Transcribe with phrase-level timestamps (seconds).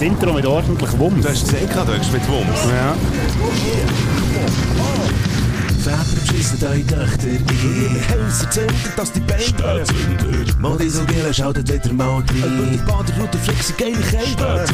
[0.00, 1.22] das Intro mit ordentlich Wumms.
[1.22, 2.58] Du hast gesehen, du hast mit Wumms.
[2.70, 2.96] Ja.
[5.82, 7.46] Väter beschissen eure Töchter ein.
[8.08, 10.56] Häuser zünden, dass die Beine brennen.
[10.58, 12.24] Modisogele schaltet wieder mal rein.
[12.72, 14.64] Die Baderroute flexen geile Kälte.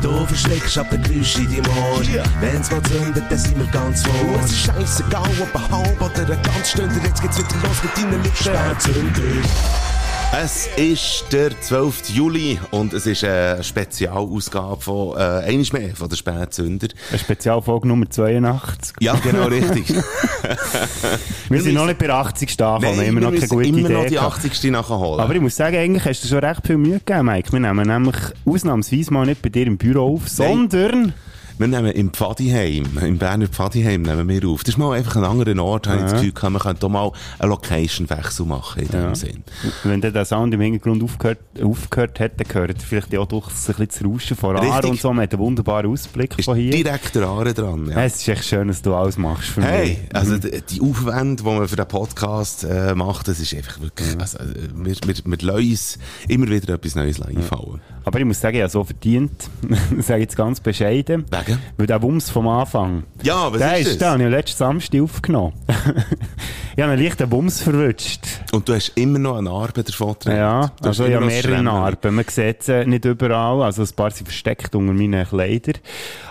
[0.00, 2.02] Du verschreckst ab der Geräusche in deinem Ohr.
[2.40, 4.40] Wenn's mal zündet, dann sind wir ganz vor.
[4.44, 6.94] Es ist scheissegal, ob ein halb oder ein ganz Stunde.
[7.04, 8.36] Jetzt geht's wieder los mit deinen Lippen.
[8.36, 9.95] Spätzünder.
[10.38, 12.10] Es ist der 12.
[12.10, 16.88] Juli und es ist eine Spezialausgabe von, äh, eines mehr von der Spätzünder.
[17.08, 18.96] Eine Spezialfolge Nummer 82.
[19.00, 19.88] Ja, genau, richtig.
[21.48, 22.50] Wir sind noch nicht bei der 80.
[22.62, 24.44] angekommen, Nein, immer wir noch keine gute immer Idee noch die gehabt.
[24.44, 24.70] 80.
[24.70, 25.20] nachholen.
[25.20, 27.52] Aber ich muss sagen, eigentlich hast du schon recht viel Mühe gegeben, Mike.
[27.52, 31.14] Wir nehmen nämlich ausnahmsweise mal nicht bei dir im Büro auf, sondern...
[31.58, 34.62] Wir nehmen im Pfadiheim, im Berner Pfadiheim nehmen wir auf.
[34.62, 36.88] Das ist mal einfach ein anderer Ort, habe ich das Gefühl, gehabt, man könnte hier
[36.90, 39.14] mal einen Location-Wechsel machen in dem Ja.
[39.14, 39.42] Sinn.
[39.82, 44.04] Wenn der Sound im Hintergrund aufgehört, aufgehört dann gehört vielleicht auch durch ein bisschen das
[44.04, 44.90] Rauschen von Aare Richtig.
[44.90, 45.12] und so.
[45.14, 46.72] Man hat einen wunderbaren Ausblick Ist von hier.
[46.72, 47.88] direkt der Aare dran.
[47.90, 48.04] Ja.
[48.04, 49.98] Es ist echt schön, dass du alles machst für Hey, mich.
[50.14, 54.08] also die, die Aufwände, die man für den Podcast äh, macht, das ist einfach wirklich,
[54.20, 57.80] also, äh, wir, wir, wir lassen uns immer wieder etwas Neues einfallen.
[58.04, 59.32] Aber ich muss sagen, habe so verdient.
[60.00, 61.24] sage ich jetzt ganz bescheiden.
[61.46, 61.58] Wegen?
[61.76, 63.04] Weil der Wumms vom Anfang.
[63.22, 64.10] Ja, was der ist ist das?
[64.10, 65.52] da, den habe ich letzten Samstag aufgenommen.
[66.76, 68.20] ich habe einen leichten Wumms verwünscht.
[68.52, 70.36] Und du hast immer noch eine Narbe davon getragen.
[70.36, 71.62] Ja, Du also ich habe mehrere.
[71.62, 72.14] Narben.
[72.14, 75.74] Man sieht sie nicht überall, also ein paar sind versteckt unter meinen Kleidern.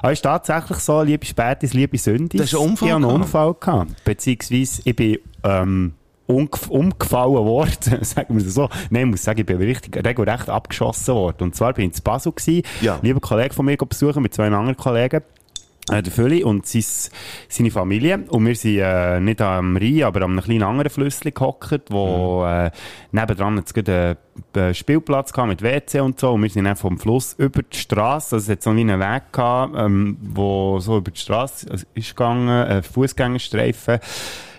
[0.02, 2.40] Aber es ist tatsächlich so, liebe Spätis, liebe Sündis.
[2.40, 3.22] Du hast einen Unfall Ich habe einen?
[3.22, 4.04] Unfall gehabt.
[4.04, 5.94] Beziehungsweise ich bin, ähm,
[6.28, 8.70] umgefallen worden, sagen wir es so.
[8.90, 11.44] Nein, ich muss sagen, ich bin richtig, regelrecht abgeschossen worden.
[11.44, 13.00] Und zwar bin ich in Basel gewesen, Ja.
[13.02, 15.22] lieber Kollege von mir besuchen, mit zwei anderen Kollegen.
[15.92, 16.84] Äh, der Fülli und sein,
[17.48, 18.24] seine Familie.
[18.30, 22.44] Und wir sind äh, nicht am Rhein, aber an einem kleinen anderen Flüssli gehockt, wo
[22.44, 22.72] äh,
[23.12, 24.18] nebendran jetzt gerade
[24.56, 26.32] einen Spielplatz gehabt mit WC und so.
[26.34, 29.32] Und wir sind dann vom Fluss über die Straße, also es hat so einen Weg
[29.32, 34.00] gehabt, ähm, wo so über die Straße also ist gegangen, ein Fußgängerstreifen.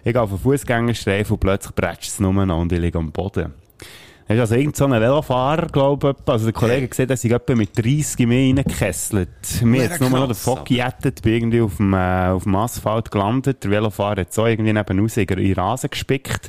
[0.07, 3.11] Ich gehe auf einen Fußgängerstreifen und plötzlich bretscht es nur noch und ich liege am
[3.11, 3.53] Boden.
[4.29, 6.29] Er ist also irgend so ein Velofahrer, glaube ich.
[6.29, 9.29] Also der Kollege gesehen, dass ich etwa mit 30 in mich reingekesselt.
[9.63, 13.13] Mir jetzt nur noch den Fock gejettet, bin irgendwie auf dem, äh, auf dem Asphalt
[13.13, 13.63] gelandet.
[13.63, 16.49] Der Velofahrer hat so irgendwie neben uns in den Rasen gespickt.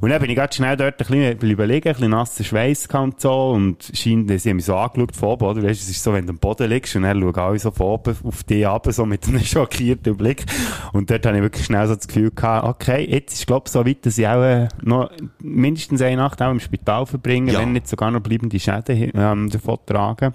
[0.00, 3.20] Und dann bin ich ganz schnell dort ein bisschen überlegen, ein bisschen nasser Schweiß und
[3.22, 3.50] so.
[3.52, 5.62] Und scheint, sie haben mich so angeschaut von oben, oder?
[5.62, 7.86] Weißt, es ist so, wenn du am Boden liegst und dann schauen alle so von
[7.86, 10.44] oben auf dich ab, so mit einem schockierten Blick.
[10.92, 13.72] Und dort habe ich wirklich schnell so das Gefühl gehabt, okay, jetzt ist, glaube ich,
[13.72, 17.60] so weit, dass ich auch äh, noch mindestens eine Nacht auch im Spital verbringe, Ja.
[17.60, 20.34] wenn nicht sogar noch bleibende Schäden ähm, davon tragen.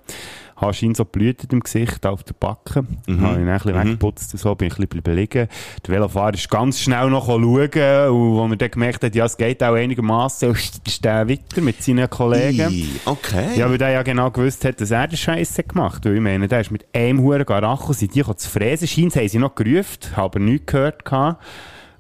[0.56, 2.84] Habe scheint so Blüten im Gesicht, auf der Backe.
[3.08, 3.22] Mhm.
[3.22, 5.48] Habe dann ein bisschen weggeputzt und so, bin ich ein bisschen liegen.
[5.86, 9.36] Der Velofahrer ist ganz schnell noch schauen, und als er dann gemerkt hat, ja, es
[9.36, 12.70] geht auch einigermaßen, ist der weiter mit seinen Kollegen.
[12.72, 13.58] Ii, Okay.
[13.58, 16.06] Ja, weil der ja genau gewusst hat, dass er den Scheiße gemacht hat.
[16.06, 18.88] Weil ich meine, der ist mit einem Huren Garacho, sind die zu fräsen.
[18.88, 21.04] Scheint haben sie noch gerufen, habe aber nichts gehört.
[21.04, 21.42] gehabt.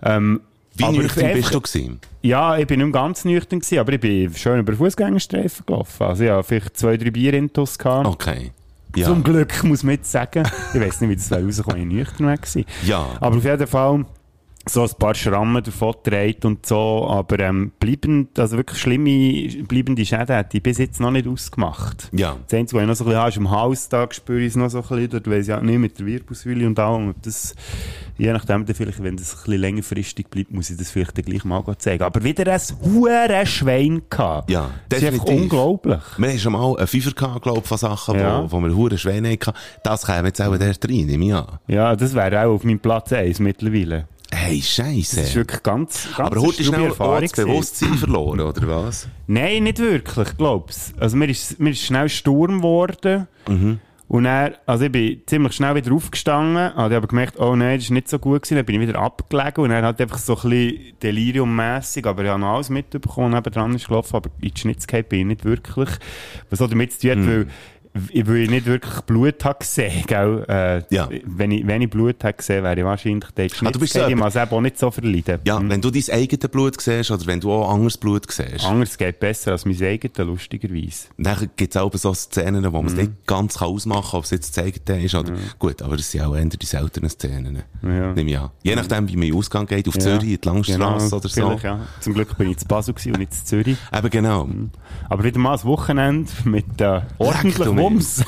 [0.04, 0.42] Ähm,
[0.76, 2.00] Wie aber nüchtern einfach- bist du gewesen?
[2.22, 6.04] Ja, ich bin nicht ganz nüchtern gewesen, aber ich bin schön über den Fußgängerstreifen gelaufen.
[6.04, 8.08] Also ich hatte vielleicht zwei, drei Bier intus gehabt.
[8.08, 8.52] Okay.
[8.96, 9.08] Ja.
[9.08, 10.44] Zum Glück, muss man jetzt sagen.
[10.74, 12.66] Ich weiss nicht, wie das wenn ich nüchtern gewesen.
[12.86, 13.06] Ja.
[13.20, 14.06] Aber auf jeden Fall
[14.66, 20.06] so ein paar Schrammen davon trägt und so, aber ähm, bleibend, also wirklich schlimme bleibende
[20.06, 22.10] Schäden hat die bis jetzt noch nicht ausgemacht.
[22.14, 22.38] Ja.
[22.48, 24.48] Das Einzige, was ich noch so ein bisschen habe, ist am Hals, da spüre ich
[24.48, 27.10] es noch so ein bisschen, dort weiss ich auch nicht, mit der Wirbelsäule und allem,
[27.10, 27.56] ob das,
[28.18, 31.26] je nachdem, dann vielleicht, wenn das ein bisschen längerfristig bleibt, muss ich das vielleicht dann
[31.26, 32.04] gleich mal zeigen.
[32.04, 34.50] Aber wieder ein hure Schwein gehabt.
[34.50, 35.42] Ja, Das ist definitiv.
[35.42, 36.02] unglaublich.
[36.18, 38.44] Wir haben schon mal einen Fünfer gehabt, glaube ich, von Sachen, Ja.
[38.44, 39.52] wo, wo wir hure Schweine hatten.
[39.84, 41.60] Das käme jetzt auch dort rein, ich an.
[41.68, 44.08] Ja, das wäre auch auf meinem Platz 1 mittlerweile.
[44.36, 44.80] Hey, Das
[45.14, 47.32] ist wirklich ganz, ganz Aber heute ist schnell auch das.
[47.34, 49.08] Bewusstsein verloren, oder was?
[49.28, 50.94] Nein, nicht wirklich, glaub's.
[51.00, 53.28] Also mir ist, mir ist schnell Sturm geworden.
[53.48, 53.80] Mhm.
[54.10, 57.86] Und dann, also ich bin ziemlich schnell wieder aufgestanden, habe aber gemerkt, oh nein, das
[57.86, 60.36] ist nicht so gut gewesen, dann bin ich wieder abgelegen und dann halt einfach so
[60.36, 64.60] ein bisschen deliriummässig, aber ich habe noch alles mitbekommen, nebendran ist gelaufen, aber in die
[64.60, 65.90] Schnitzkeit bin ich nicht wirklich.
[66.52, 67.24] Was auch damit zu tun Mhm.
[67.24, 67.48] hat, weil
[67.94, 70.46] weil ich nicht wirklich Blut habe gesehen, gell?
[70.50, 71.08] Äh, Ja.
[71.26, 74.10] wenn, ich, wenn ich Blut habe gesehen, wäre ich wahrscheinlich der Ah, du bist Schnitzkeit,
[74.10, 74.16] ich
[74.52, 75.40] auch nicht so verleiden.
[75.46, 78.98] Ja, wenn du dein eigenes Blut siehst oder wenn du auch anderes Blut siehst, Anders
[78.98, 81.08] geht besser als mein eigenes, lustigerweise.
[81.18, 84.24] dann gibt es auch so Szenen, wo man es nicht ganz kann ausmachen kann, ob
[84.24, 87.64] es jetzt das eigene ist oder, gut, aber es sind auch eher die seltenen Szenen.
[87.84, 88.14] Ja.
[88.14, 88.50] Nehme ich an.
[88.64, 90.02] Je nachdem, wie man Ausgang geht, auf Ja.
[90.02, 91.60] Zürich, in die Langstrasse Genau, oder so.
[91.64, 91.80] Ja.
[92.00, 93.78] Zum Glück bin ich zu Basel und nicht zu Zürich.
[93.96, 94.50] Eben genau.
[95.10, 98.24] Aber wieder mal ein Wochenende mit äh, ordentlich Leck, du mit Wumms.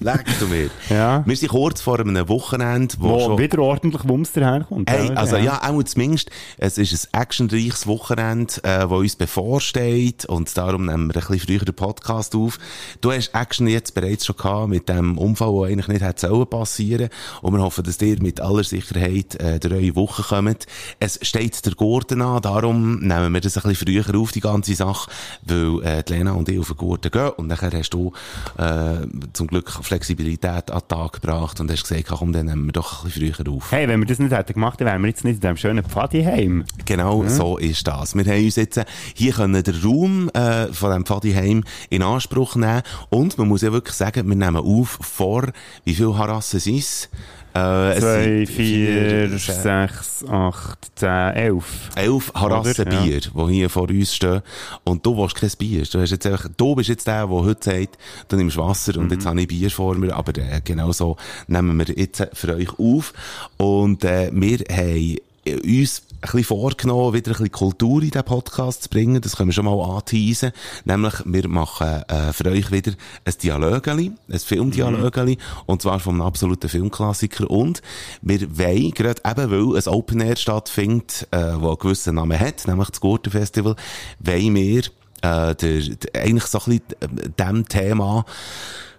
[0.00, 0.70] Leck du mir.
[0.90, 1.22] Ja.
[1.24, 3.38] Wir sind kurz vor einem Wochenende, wo, Wo schon...
[3.38, 4.90] wieder ordentlich Wumms daherkommt.
[4.90, 10.54] Hey, also ja, auch zumindest, es ist ein actionreiches Wochenende, äh, das uns bevorsteht und
[10.56, 12.58] darum nehmen wir ein bisschen früher den Podcast auf.
[13.00, 16.48] Du hast Action jetzt bereits schon gehabt mit dem Unfall, der eigentlich nicht hätte sollen
[16.48, 17.08] passieren
[17.40, 20.66] und wir hoffen, dass ihr mit aller Sicherheit äh, durch eure Woche kommt.
[20.98, 24.74] Es steht der Gurten an, darum nehmen wir das ein bisschen früher auf, die ganze
[24.74, 25.10] Sache,
[25.44, 28.12] weil äh, die Lena und ich auf den Gurten gehen und nachher hast du
[28.58, 28.89] äh,
[29.32, 33.04] zum Glück Flexibilität an den Tag gebracht und hast gesagt, komm, dann nehmen wir doch
[33.04, 33.72] ein bisschen früher auf.
[33.72, 35.84] Hey, wenn wir das nicht hätten gemacht, dann wären wir jetzt nicht in diesem schönen
[35.84, 36.64] Pfadiheim.
[36.84, 38.14] Genau, so ist das.
[38.14, 38.84] Wir haben uns jetzt äh,
[39.14, 43.72] hier können den Raum äh, von dem Pfadiheim in Anspruch nehmen und man muss ja
[43.72, 45.46] wirklich sagen, wir nehmen auf vor,
[45.84, 47.08] wie viel Harassen sind es?
[47.54, 51.90] Äh, es 2, sind 4, vier, 6, 8, 10, 11.
[51.96, 52.92] elf Harassen Oder?
[52.92, 53.46] Ja.
[53.46, 54.42] Die hier vor uns stehen.
[54.84, 55.84] Und du willst kein Bier.
[55.84, 57.98] Du, hast jetzt einfach, du bist jetzt der, der heute sagt,
[58.28, 59.12] du nimmst Wasser und Mhm.
[59.12, 60.14] jetzt habe ich Bier vor mir.
[60.16, 61.16] Aber äh, genau so
[61.48, 63.12] nehmen wir jetzt für euch auf.
[63.56, 65.16] Und äh, wir haben
[65.64, 69.22] uns ein bisschen vorgenommen, wieder ein bisschen Kultur in diesen Podcast zu bringen.
[69.22, 70.52] Das können wir schon mal anteasen.
[70.84, 72.92] Nämlich, wir machen äh, für euch wieder
[73.24, 77.50] ein Dialogeli, ein Filmdialogeli, und zwar vom absoluten Filmklassiker.
[77.50, 77.80] Und
[78.20, 82.66] wir wollen, gerade eben, weil ein Open Air stattfindet, äh, wo einen gewissen Namen hat,
[82.68, 83.76] nämlich das Gurten Festival,
[84.18, 84.82] wollen wir
[85.22, 88.24] äh, der, der, eigentlich so ein bisschen äh, dem Thema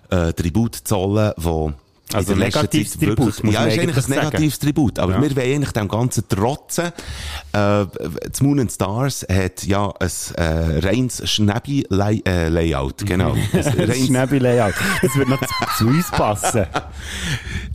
[0.10, 1.74] äh, Tribut zollen, wo
[2.14, 4.26] Also in negatives Zeit Tribut, wirklich- muss Ja, ist eigentlich ein sagen.
[4.26, 5.00] negatives Tribut.
[5.00, 5.22] Aber Ja.
[5.22, 6.86] wir wollen eigentlich dem Ganzen trotzen.
[6.88, 7.86] Äh,
[8.30, 13.06] das Moon and Stars hat ja ein äh, reines Schnäbi-Layout.
[13.06, 13.32] Genau.
[13.54, 14.74] Ein Schnäbi-Layout.
[15.02, 15.42] Das würde noch
[15.78, 16.66] zu, uns passen.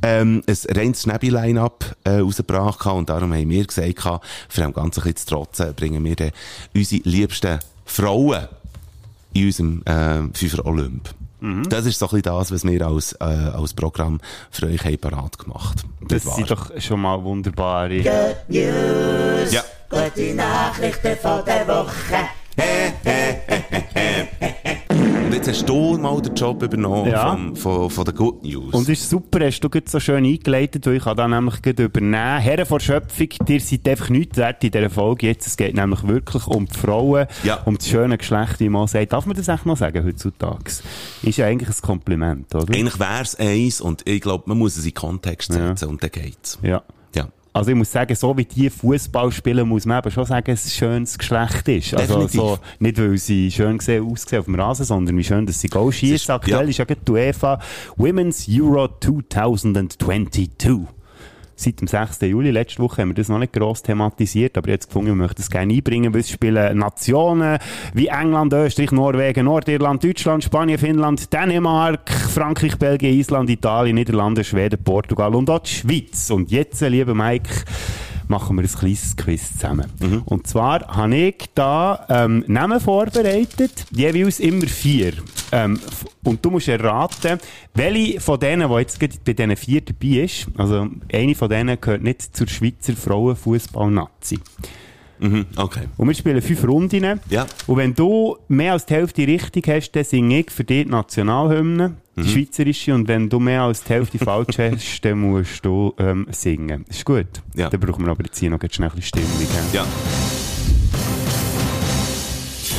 [0.03, 4.03] ähm, ein reines Schnäbi-Line-Up äh, rausgebracht und darum haben wir gesagt,
[4.49, 6.31] für dem Ganzen ein bisschen zu trotzen, bringen wir dann
[6.75, 8.49] unsere liebsten Frauen
[9.33, 11.15] in unserem äh, Fünfer Olymp.
[11.41, 11.69] Mhm.
[11.69, 14.99] Das ist so ein bisschen das, was wir als, äh, als Programm für euch haben
[14.99, 15.85] parat gemacht.
[16.09, 17.99] Das Nicht sind doch schon mal wunderbare.
[19.53, 19.65] Ja.
[19.89, 22.29] Gute Nachrichten von der Woche.
[25.07, 27.31] Und jetzt hast du mal den Job übernommen Ja.
[27.33, 28.75] vom, von, von der Good News.
[28.75, 31.63] Und es ist super, hast du gerade so schön eingeleitet, weil ich kann da nämlich
[31.63, 32.39] gerade übernehmen.
[32.41, 35.47] Herren vor Schöpfung, ihr seid einfach nichts wert in dieser Folge jetzt.
[35.47, 37.61] Es geht nämlich wirklich um die Frauen, Ja.
[37.65, 39.13] um das schöne Geschlecht, wie man sagt.
[39.13, 40.65] Darf man das echt noch sagen heutzutage?
[41.23, 42.75] Ist ja eigentlich ein Kompliment, oder?
[42.75, 46.59] Eigentlich wär's eins und ich glaube, man muss es in Kontext setzen und dann geht's.
[46.63, 46.83] Ja.
[47.57, 50.65] Also ich muss sagen, so wie die Fußball spielen, muss man eben schon sagen, dass
[50.65, 51.95] es ein schönes Geschlecht ist.
[51.95, 55.61] Also so, nicht weil sie schön gesehen, aussehen auf dem Rasen, sondern wie schön, dass
[55.61, 56.35] sie Goal schießen.
[56.35, 56.69] Aktuell ja.
[56.69, 57.59] ist ja die UEFA
[57.97, 60.96] Women's Euro 2022.
[61.59, 62.21] Seit dem 6.
[62.21, 65.41] Juli, letzte Woche, haben wir das noch nicht gross thematisiert, aber jetzt gefunden, wir möchten
[65.41, 67.57] es gerne einbringen, weil es spielen Nationen
[67.95, 74.85] wie England, Österreich, Norwegen, Nordirland, Deutschland, Spanien, Finnland, Dänemark, Frankreich, Belgien, Island, Italien, Niederlande, Schweden,
[74.85, 76.31] Portugal und auch die Schweiz.
[76.31, 77.49] Und jetzt, lieber Mike,
[78.29, 79.87] machen wir ein kleines Quiz zusammen.
[80.25, 85.15] Und zwar habe ich da ähm, Namen vorbereitet, jeweils immer vier.
[85.53, 85.79] Ähm,
[86.25, 87.39] und du musst erraten,
[87.75, 92.03] welche von denen, die jetzt bei diesen vier dabei ist, also eine von denen gehört
[92.03, 94.41] nicht zur Schweizer Frauenfußball-Nazi.
[95.19, 95.83] Mhm, okay.
[95.97, 97.21] Und wir spielen fünf Runden.
[97.31, 97.47] Ja.
[97.67, 100.91] Und wenn du mehr als die Hälfte richtig hast, dann singe ich für dich die
[100.91, 102.27] Nationalhymne, die Mhm.
[102.27, 102.95] schweizerische.
[102.95, 106.85] Und wenn du mehr als die Hälfte falsch hast, dann musst du ähm, singen.
[106.89, 107.27] Ist gut?
[107.55, 107.69] Ja.
[107.71, 109.29] Dann brauchen wir aber jetzt hier noch schnell ein bisschen Stimmung.
[109.73, 109.85] Ja.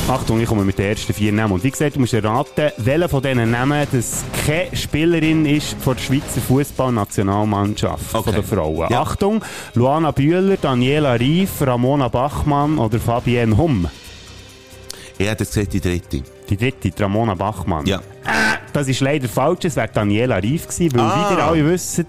[0.08, 1.52] Achtung, ich komme mit den ersten vier Namen.
[1.52, 5.94] Und wie gesagt, du musst erraten, welcher von diesen Namen das keine Spielerin ist von
[5.96, 8.24] der Schweizer Fußballnationalmannschaft Okay.
[8.24, 8.86] von den Frauen.
[8.90, 9.02] Ja.
[9.02, 13.86] Achtung, Luana Bühler, Daniela Rief, Ramona Bachmann oder Fabienne Humm.
[15.18, 16.22] Hätte jetzt gesagt, die dritte.
[16.48, 17.84] Die dritte, die Ramona Bachmann.
[17.86, 17.98] Ja.
[17.98, 18.00] Äh,
[18.72, 21.28] das ist leider falsch, es wäre Daniela Rief gewesen, weil Ah.
[21.30, 22.04] wie ihr alle wisst,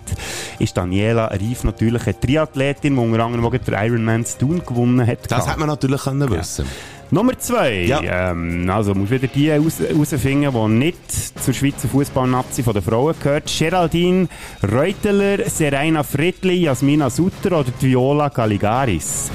[0.60, 5.30] ist Daniela Rief natürlich eine Triathletin, die unter anderem den Ironman Stone gewonnen hat.
[5.32, 6.66] Das hätte man natürlich können wissen
[7.12, 7.86] Nummer zwei.
[7.86, 8.02] Ja.
[8.32, 13.16] Ähm, also, muss wieder die raus- herausfinden, die nicht zur Schweizer Fußballnazi von den Frauen
[13.20, 13.52] gehört.
[13.58, 14.28] Geraldine
[14.72, 19.32] Reuteler, Serena Friedli, Jasmina Sutter oder Viola Galligaris.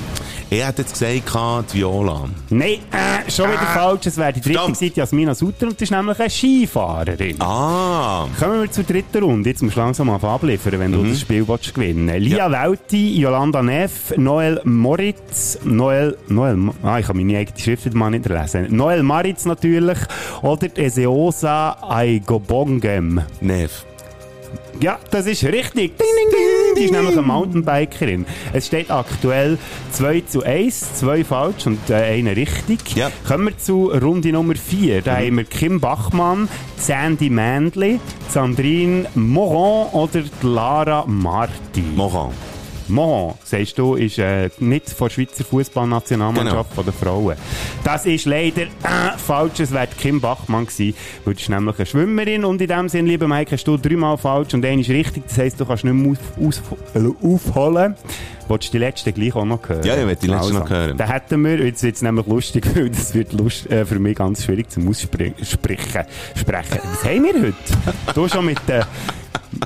[0.51, 2.29] Ich hätte jetzt gesagt, die Viola.
[2.51, 4.07] Nein, äh, schon wieder falsch.
[4.07, 7.41] Es wäre die dritte gewesen, die Jasmina Sutter und das ist nämlich eine Skifahrerin.
[7.41, 8.29] Ah.
[8.39, 9.51] Kommen wir zur dritten Runde.
[9.51, 12.29] Jetzt musst du langsam mal abliefern, wenn du das Spiel willst gewinnen willst.
[12.29, 12.65] Lia Ja.
[12.65, 18.29] Welti, Yolanda Neff, Noel Moritz, Noel, Noel, ah, ich kann meine eigene Schrift mal nicht
[18.29, 18.67] lesen.
[18.77, 19.99] Noel Maritz natürlich,
[20.43, 23.23] oder Eseosa Aigobongem.
[23.41, 23.85] Nev.
[24.81, 25.97] Ja, das ist richtig.
[25.97, 26.44] Ding, ding, ding.
[26.77, 28.27] Die ist nämlich eine Mountainbikerin.
[28.53, 29.59] Es steht aktuell
[29.93, 32.97] 2 zu 1, 2 falsch und äh, eine richtig.
[32.97, 33.11] Ja.
[33.27, 35.03] Kommen wir zu Runde Nummer 4.
[35.03, 41.85] Da haben wir Kim Bachmann, Sandy Mandley, Sandrine Moron oder Lara Marti.
[41.95, 42.33] Moran.
[42.89, 46.75] Mohan, sagst du, ist äh, nicht von der Schweizer Fußballnationalmannschaft Genau.
[46.75, 47.37] von der Frauen.
[47.83, 49.61] Das ist leider äh, falsch.
[49.61, 53.27] Es wäre Kim Bachmann gewesen, weil ist nämlich eine Schwimmerin und in dem Sinn, lieber
[53.29, 55.25] Mike, hast du dreimal falsch und einer ist richtig.
[55.29, 56.63] Das heisst, du kannst nicht mehr aus, aus,
[56.95, 57.95] äh, aufholen.
[58.49, 59.85] Wolltest du die letzte gleich auch noch hören?
[59.85, 60.97] Ja, ich will die letzte noch hören.
[60.97, 64.17] Dann hätten wir, jetzt wird es nämlich lustig, weil das wird lust, äh, für mich
[64.17, 65.35] ganz schwierig zum Aussprechen.
[65.45, 66.05] Sprechen.
[66.37, 67.55] Was haben wir heute?
[68.15, 68.83] du schon mit, äh,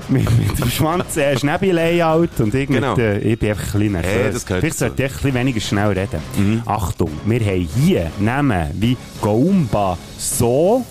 [0.07, 2.95] mit, mit dem Schwanz äh, Schnäbi-Layout und ich, Genau.
[2.95, 4.11] mit, äh, ich bin einfach ein bisschen nervös.
[4.13, 6.63] Hey, das Vielleicht sollte ich ein bisschen weniger schnell reden.
[6.65, 10.85] Achtung, wir haben hier Namen wie Goumba So,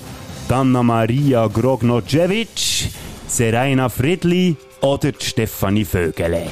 [0.48, 2.90] Dana Maria Grognocevic,
[3.26, 6.46] Serena Friedli oder Stefanie Vögele.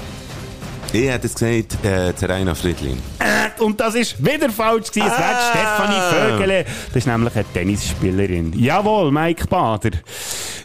[0.92, 2.98] Ich hätte es gesagt, äh, Zeraina Friedlin.
[3.18, 5.10] Äh, Und das ist wieder falsch gewesen.
[5.12, 5.50] Es wäre Ah.
[5.50, 6.64] Stefanie Vögele.
[6.88, 8.52] Das ist nämlich eine Tennisspielerin.
[8.58, 9.90] Jawohl, Mike Bader.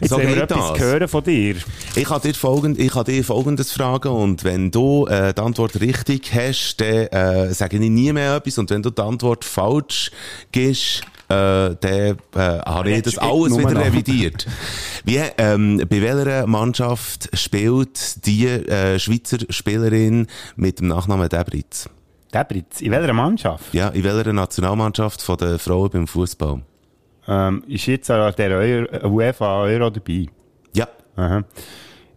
[0.00, 0.78] Jetzt So wir etwas das.
[0.80, 1.56] hören von dir.
[1.96, 5.78] Ich kann dir, folgend, ich kann dir folgendes fragen und wenn du äh, die Antwort
[5.80, 10.10] richtig hast, dann äh, sage ich nie mehr etwas und wenn du die Antwort falsch
[10.50, 14.46] gibst, äh, dann äh, habe ich das alles wieder revidiert.
[15.04, 21.88] Wie, ähm, bei welcher Mannschaft spielt die äh, Schweizer Spielerin mit dem Nachnamen Debritz?
[22.32, 23.72] Debritz, in welcher Mannschaft?
[23.74, 26.62] Ja, in welcher Nationalmannschaft von der Frauen beim Fußball?
[27.28, 30.26] Ähm, ist jetzt an der UEFA Euro dabei?
[30.74, 30.88] Ja.
[31.16, 31.44] Aha.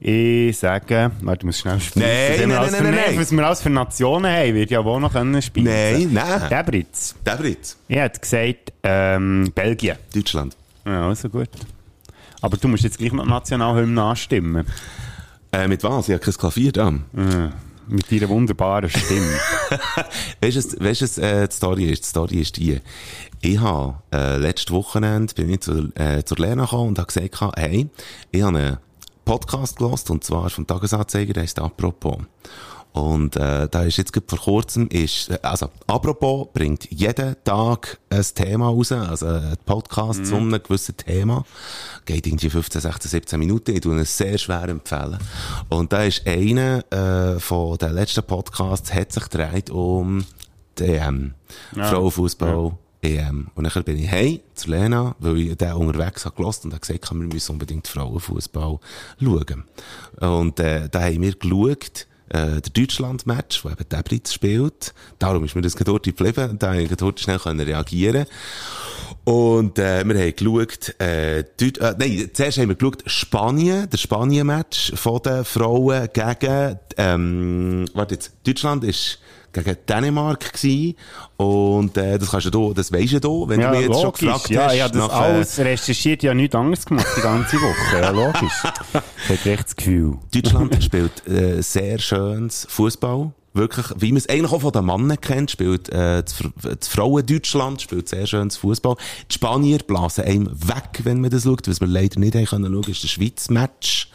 [0.08, 2.06] Ich sage, warte, ich muss schnell spielen.
[2.06, 3.20] Nein, nein, nein, nein, nein.
[3.20, 5.66] Was wir alles für Nationen haben, wird ja wohl noch spielen.
[5.66, 6.48] Nein, nein.
[6.48, 7.16] Debritz.
[7.26, 7.76] Debritz.
[7.88, 9.98] Ich hätte gesagt, ähm, Belgien.
[10.14, 10.56] Deutschland.
[10.86, 11.50] Ja, also gut.
[12.40, 14.68] Aber du musst jetzt gleich die Nationalhymne anstimmen.
[15.52, 16.08] Äh, mit was?
[16.08, 16.92] Ich habe kein Klavier da.
[17.88, 19.40] Mit deiner wunderbaren Stimme.
[20.40, 22.04] Weißt du, was- äh, die Story ist?
[22.04, 22.80] Die Story ist die.
[23.42, 27.58] Ich habe, äh, letztes Wochenende bin ich zur, äh, zur Lena gekommen und habe gesagt,
[27.58, 27.88] hey,
[28.30, 28.78] ich habe einen
[29.26, 32.20] Podcast gelost und zwar vom Tagesanzeiger, der heisst Apropos.
[32.94, 38.00] Und, äh, da ist jetzt gerade vor kurzem, ist, äh, also, Apropos bringt jeden Tag
[38.10, 41.44] ein Thema raus, also ein Podcast zu einem gewissen Thema.
[42.06, 43.72] Geht irgendwie 15, 16, 17 Minuten.
[43.76, 45.18] Ich tue es sehr schwer empfehlen.
[45.68, 50.24] Und da ist einer, äh, von den letzten Podcasts, hat sich gedreht um
[50.80, 51.34] die EM.
[51.90, 52.78] Frauenfußball.
[53.02, 53.48] EM.
[53.56, 57.12] Und dann bin ich hey zu Lena, weil ich den unterwegs habe und habe gesagt,
[57.12, 58.80] wir müssen unbedingt Frauenfußball
[59.20, 59.64] schauen.
[60.20, 64.94] Und, äh, da haben wir geschaut, äh, der Deutschland-Match, wo eben Debritz spielt.
[65.20, 66.58] Darum ist mir das dort geblieben.
[66.58, 68.26] Da habe ich dort schnell können reagieren
[69.24, 73.98] Und, äh, wir haben geschaut, äh, Deut äh, nein, zuerst haben wir geschaut, Spanien, der
[73.98, 79.20] Spanien-Match von den Frauen gegen, ähm, warte jetzt, Deutschland ist
[79.64, 80.96] gegen Dänemark gewesen.
[81.38, 84.12] Und, äh, das kannst du da, das weisst du da, wenn du mich jetzt schon
[84.12, 84.82] gefragt ja, hast.
[84.82, 88.02] habe das nach, alles recherchiert, ja nichts anderes gemacht die ganze Woche.
[88.02, 88.64] Ja, logisch.
[88.94, 90.18] Habe echt das Gefühl.
[90.34, 93.32] Deutschland spielt äh, sehr schönes Fußball.
[93.54, 97.82] Wirklich, wie man es eigentlich auch von den Männern kennt, spielt äh, das, das Frauen-Deutschland
[97.82, 98.98] spielt sehr schönes Fußball.
[99.32, 101.66] Die Spanier blasen einem weg, wenn man das schaut.
[101.70, 104.12] Was wir leider nicht haben können schauen, ist der Schweiz-Match.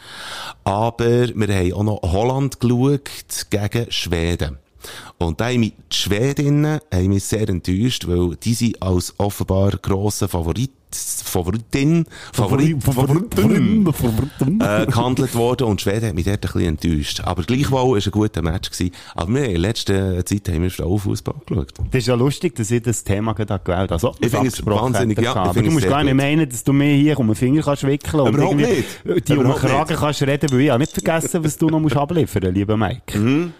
[0.63, 3.09] Aber wir haben auch noch Holland geschaut
[3.49, 4.59] gegen Schweden.
[5.17, 9.71] Und da haben mich die Schwedinnen haben mich sehr enttäuscht, weil die sind als offenbar
[9.81, 13.87] grosser Favorit, Favoritin, Favorit, Favoritin,
[14.59, 17.21] äh, gehandelt worden und Schweden hat mich dort ein bisschen enttäuscht.
[17.21, 18.69] Aber gleichwohl war es ein guter Match.
[18.71, 18.91] Gewesen.
[19.15, 21.73] Aber wir in letzter Zeit haben wir Frauenfußball geschaut.
[21.91, 23.93] Das ist ja lustig, dass ich das Thema gerade gewählt habe.
[23.93, 26.21] Also, Ich finde es wahnsinnig, ja, ich Aber du musst gar nicht gut.
[26.21, 28.83] meinen, dass du mir hier um den Finger kannst wickeln und Überhaupt nicht.
[29.05, 29.99] die um den Überhaupt Kragen nicht.
[29.99, 33.17] kannst reden, weil ich habe nicht vergessen, was du noch musst abliefern musst, lieber Mike.
[33.17, 33.53] Mhm.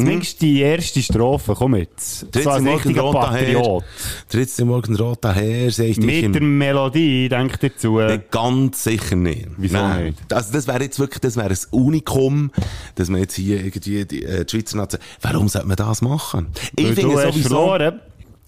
[0.00, 2.26] Zumindest die erste Strophe, komm jetzt.
[2.34, 3.84] So als richtiger Patriot.
[4.30, 6.42] Dritte Morgen rot daher, sehe ich dich Mit der.
[6.42, 7.98] Melodie, denk dazu.
[7.98, 9.48] Nein, ganz sicher nicht.
[9.56, 10.04] Wieso Nein.
[10.06, 10.32] nicht?
[10.32, 12.50] Also das wäre jetzt wirklich, das wäre ein Unikum,
[12.94, 15.00] dass man jetzt hier irgendwie die, äh, die Schweizer Nation...
[15.22, 16.48] Warum sollte man das machen?
[16.76, 17.48] Ich du finde hast sowieso...
[17.48, 18.00] verloren.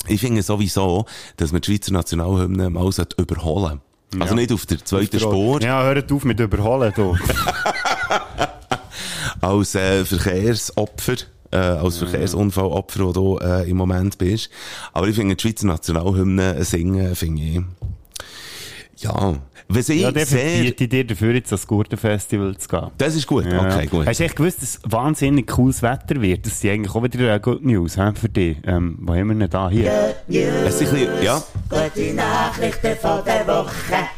[0.07, 3.81] Ich finde sowieso, dass man die Schweizer Nationalhymne mal sollte überholen
[4.19, 4.41] Also Ja.
[4.41, 7.17] nicht auf der zweiten Spur, Ja, hört auf mit überholen, du.
[9.41, 11.17] als äh, Verkehrsopfer,
[11.51, 14.51] äh, als Verkehrsunfallopfer, wo du äh, im Moment bist.
[14.93, 17.61] Aber ich finde, die Schweizer Nationalhymne singen, finde ich...
[19.01, 19.37] Ja,
[19.69, 20.63] was ich Ja, der sehr...
[20.63, 22.87] ich dir dafür, jetzt ans Gurtenfestival zu gehen.
[22.97, 23.65] Das ist gut, Ja.
[23.67, 24.07] okay, gut.
[24.07, 26.47] Hast du echt gewusst, dass wahnsinnig cooles Wetter wird?
[26.47, 28.57] Das ist eigentlich auch wieder eine Good News hä, für dich.
[28.67, 29.69] Ähm, wo haben wir denn da?
[29.69, 30.15] Hier.
[30.27, 34.09] Es ist ein bisschen, ja, Gute Nachrichten von der Woche.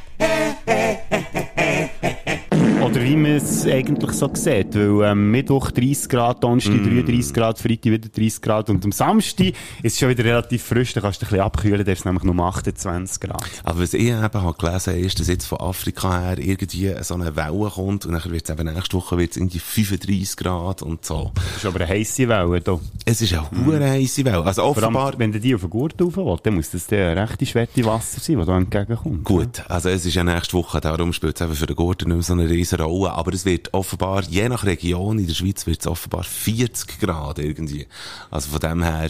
[2.83, 4.75] Oder wie man es eigentlich so sieht.
[4.75, 7.05] Weil ähm, Mittwoch 30 Grad, Donnerstag Mm.
[7.05, 10.93] 33 Grad, Freitag wieder 30 Grad und am Samstag ist es schon wieder relativ frisch,
[10.95, 13.45] da kannst du ein bisschen abkühlen, da ist es nämlich nur 28 Grad.
[13.65, 17.37] Aber was ich eben habe gelesen ist, dass jetzt von Afrika her irgendwie so eine
[17.37, 21.33] Welle kommt und dann wird es eben nächste Woche wird's irgendwie 35 Grad und so.
[21.35, 22.81] Das ist aber eine heisse Welle hier.
[23.05, 24.45] Es ist eine hure heisse Welle.
[24.45, 25.19] Also Vor allem, offenbar...
[25.19, 28.21] wenn du die auf den Gurt rauf willst, dann muss das der rechte Schwette Wasser
[28.21, 29.25] sein, das da entgegenkommt.
[29.25, 32.17] Gut, also es ist ja nächste Woche, darum spielt es eben für den Gurten nicht
[32.17, 35.67] mehr so eine riesen Rolle, aber es wird offenbar, je nach Region in der Schweiz
[35.67, 37.87] wird es offenbar 40 Grad irgendwie.
[38.31, 39.09] Also von dem her,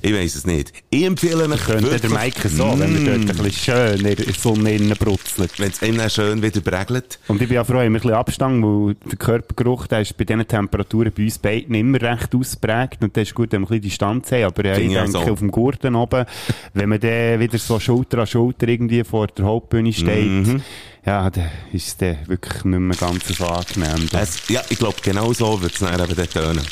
[0.00, 0.72] ich weiss es nicht.
[0.90, 3.52] Ich empfehle euch Könnte der Mike so, wenn er dort ein bisschen
[3.98, 5.58] schön in der Sonne innen brutzelt.
[5.58, 7.18] Wenn es dann schön wieder prägelt.
[7.26, 10.24] Und ich bin ja froh, wir ein bisschen Abstand, weil der Körpergeruch, der ist bei
[10.24, 13.02] diesen Temperaturen bei uns beiden immer recht ausprägt.
[13.02, 14.44] Und das ist gut, wenn wir ein bisschen Distanz haben.
[14.44, 15.32] Aber äh, ich ich auch denke, so.
[15.32, 16.26] auf dem Gurten oben,
[16.74, 20.62] wenn man dann wieder so Schulter an Schulter irgendwie vor der Hauptbühne steht, Mhm.
[21.08, 24.10] Ja, dann ist es wirklich nicht mehr ganz so angenehm.
[24.12, 26.66] Es, ja, ich glaube, genau so wird es dann eben dort tönen.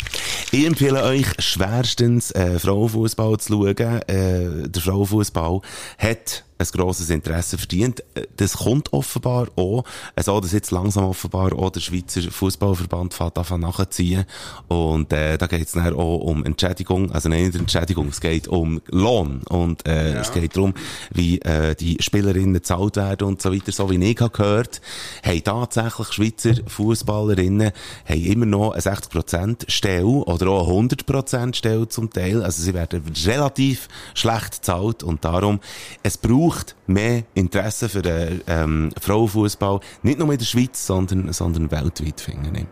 [0.50, 3.78] Ich empfehle euch schwerstens, äh, Frauenfußball zu schauen.
[3.78, 5.62] Äh, der Frauenfußball
[5.96, 8.02] hat ein grosses Interesse verdient.
[8.14, 9.84] Äh, Das kommt offenbar auch,
[10.14, 14.24] also dass jetzt langsam offenbar auch der Schweizer Fußballverband fährt davon nachziehen.
[14.68, 18.80] Und äh, da geht es dann auch um Entschädigung, also nicht Entschädigung, es geht um
[18.88, 20.74] Lohn und äh, es geht darum,
[21.12, 23.72] wie äh, die Spielerinnen bezahlt werden und so weiter.
[23.72, 24.80] So wie ich habe gehört,
[25.24, 27.72] haben tatsächlich Schweizer Fußballerinnen
[28.04, 32.42] haben immer noch eine 60% Stelle oder auch eine 100% Stelle zum Teil.
[32.42, 35.60] Also sie werden relativ schlecht bezahlt und darum,
[36.02, 36.45] es braucht
[36.86, 42.60] mehr Interesse für den ähm, Frauenfußball, nicht nur in der Schweiz, sondern, sondern weltweit, finde
[42.60, 42.66] ich.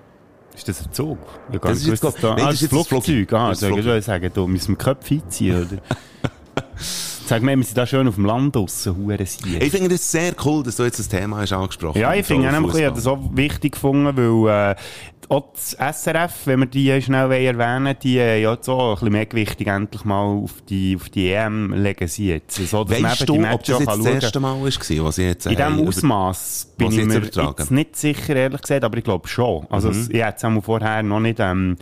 [0.54, 1.18] Ist das ein Zug?
[1.52, 3.32] Hab gar Das nicht ist jetzt da, Nein, ah, das das ist jetzt das Flugzeug.
[3.32, 5.82] Ah, Das also das ich sagen, da müssen wir Köpfe einziehen, oder?
[7.26, 9.22] Sag mir, wir sind da schön auf dem Land draussen, hure.
[9.22, 12.48] Ich finde es sehr cool, dass du jetzt das Thema hast angesprochen Ja, ich finde
[12.48, 14.76] auch nämlich, ich habe das auch wichtig gefunden, weil äh,
[15.30, 18.56] auch das SRF, wenn wir die schnell erwähnen die äh, ja auch
[18.88, 22.56] ein bisschen mehr Gewichtung endlich mal auf die, auf die EM legen sie jetzt.
[22.56, 25.24] So, dass man Weißt du, ob das auch jetzt das erste Mal war, was ich
[25.24, 27.54] jetzt In äh, diesem Ausmaß bin ich mir übertragen.
[27.58, 29.66] jetzt nicht sicher, ehrlich gesagt, aber ich glaube schon.
[29.70, 30.08] Also, Mhm.
[30.10, 31.76] ich hatte es einmal vorher noch nicht, ähm,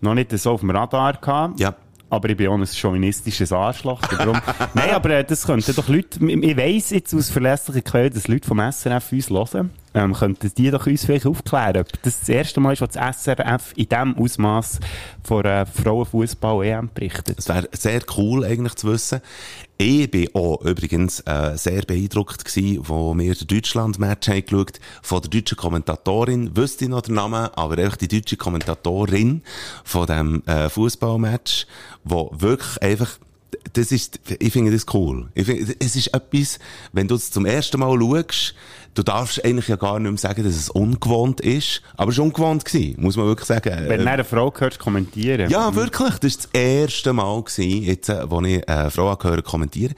[0.00, 1.60] noch nicht so auf dem Radar gehabt.
[1.60, 1.74] Ja.
[2.08, 4.00] Aber ich bin auch ein chauvinistisches Arschloch.
[4.02, 4.38] Darum.
[4.74, 8.46] Nein, aber äh, das könnten doch Leute, ich weiss jetzt aus verlässlichen Quellen, dass Leute
[8.46, 9.70] vom SRF uns hören.
[9.96, 13.22] Ähm, könnten die doch uns vielleicht aufklären, ob das das erste Mal ist, was das
[13.22, 14.80] SRF in diesem Ausmaß
[15.24, 17.38] von äh, Frauenfußball-EM berichtet.
[17.38, 19.22] Es wäre sehr cool eigentlich zu wissen.
[19.78, 24.66] Ich bin auch übrigens äh, sehr beeindruckt gewesen, wo wir den Deutschland-Match haben
[25.00, 29.40] von der deutschen Kommentatorin, wüsste ich noch den Namen, aber einfach die deutsche Kommentatorin
[29.82, 31.66] von dem äh, Fußballmatch,
[32.04, 33.18] wo wirklich einfach
[33.72, 35.28] das ist, ich finde das cool.
[35.34, 36.58] Ich finde, es ist etwas,
[36.92, 38.54] wenn du es zum ersten Mal schaust,
[38.96, 42.24] du darfst eigentlich ja gar nicht mehr sagen, dass es ungewohnt ist, aber es war
[42.24, 43.70] ungewohnt gewesen, muss man wirklich sagen.
[43.86, 45.50] Wenn du eine Frau hörst, kommentieren.
[45.50, 46.18] ja, wirklich.
[46.18, 49.94] Das war das erste Mal, gewesen, jetzt, äh, wo ich äh, Frau gehört kommentieren.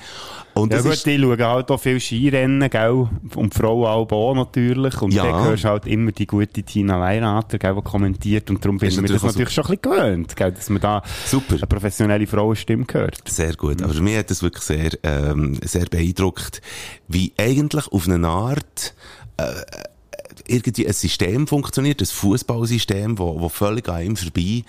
[0.59, 3.09] Und Ja gut, ist, die schauen halt auch viel Skirennen, gell?
[3.35, 5.01] Und die Frauen auch natürlich.
[5.01, 5.25] Und Ja.
[5.25, 8.51] dann hörst halt immer die gute Tina Leirater, gell, die kommentiert.
[8.51, 10.53] Und darum bin ich mir das natürlich schon ein bisschen gewöhnt, gell?
[10.53, 11.55] Dass man da Super.
[11.57, 13.29] eine professionelle Frauenstimme hört.
[13.29, 13.83] sehr gut.
[13.83, 16.61] Aber mir hat das wirklich sehr, ähm, sehr beeindruckt,
[17.09, 18.95] wie eigentlich auf eine Art,
[19.37, 19.45] äh,
[20.47, 24.63] irgendwie ein System funktioniert, ein Fußballsystem, wo, wo völlig an ihm vorbei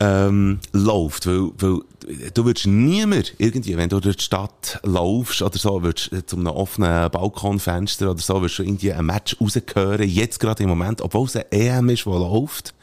[0.00, 1.26] ähm, läuft.
[1.26, 1.80] Weil, weil
[2.34, 6.48] du würdest niemand irgendwie, wenn du durch die Stadt laufst oder so, würdest zu einem
[6.48, 11.26] offenen Balkonfenster oder so, würdest du irgendwie ein Match rausgehören, jetzt gerade im Moment, obwohl
[11.26, 12.74] es eine EM ist, die läuft.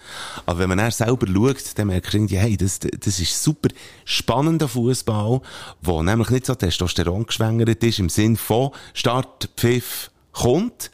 [0.45, 3.69] Aber wenn man dann selber schaut, dann merkst du irgendwie, hey, das, das ist super
[4.03, 5.41] spannender Fußball,
[5.81, 10.91] wo nämlich nicht so Testosteron geschwängert ist, im Sinn von Start, Pfiff, kommt.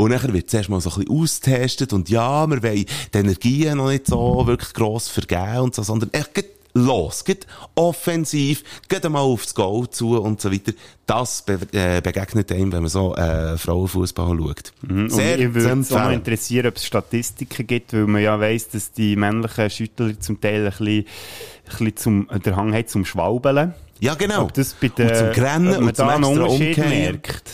[0.00, 3.76] Und nachher wird zuerst mal so ein bisschen austestet und ja, wir wollen die Energien
[3.76, 9.06] noch nicht so wirklich gross vergeben und so, sondern echt geht los, geht offensiv, geht
[9.10, 10.72] mal aufs Goal zu und so weiter.
[11.04, 14.72] Das be äh, begegnet einem, wenn man so äh, Frauenfußball schaut.
[14.88, 18.40] Und Sehr ich zu würde uns auch interessieren, ob es Statistiken gibt, weil man ja
[18.40, 21.04] weiss, dass die männlichen Schüttler zum Teil ein bisschen, ein
[21.68, 23.74] bisschen zum, der Hang haben zum Schwalbeln.
[23.98, 24.44] Ja, genau.
[24.44, 27.49] Ob das bei den, und zum Grennen und zum da einen Unterschied merkt.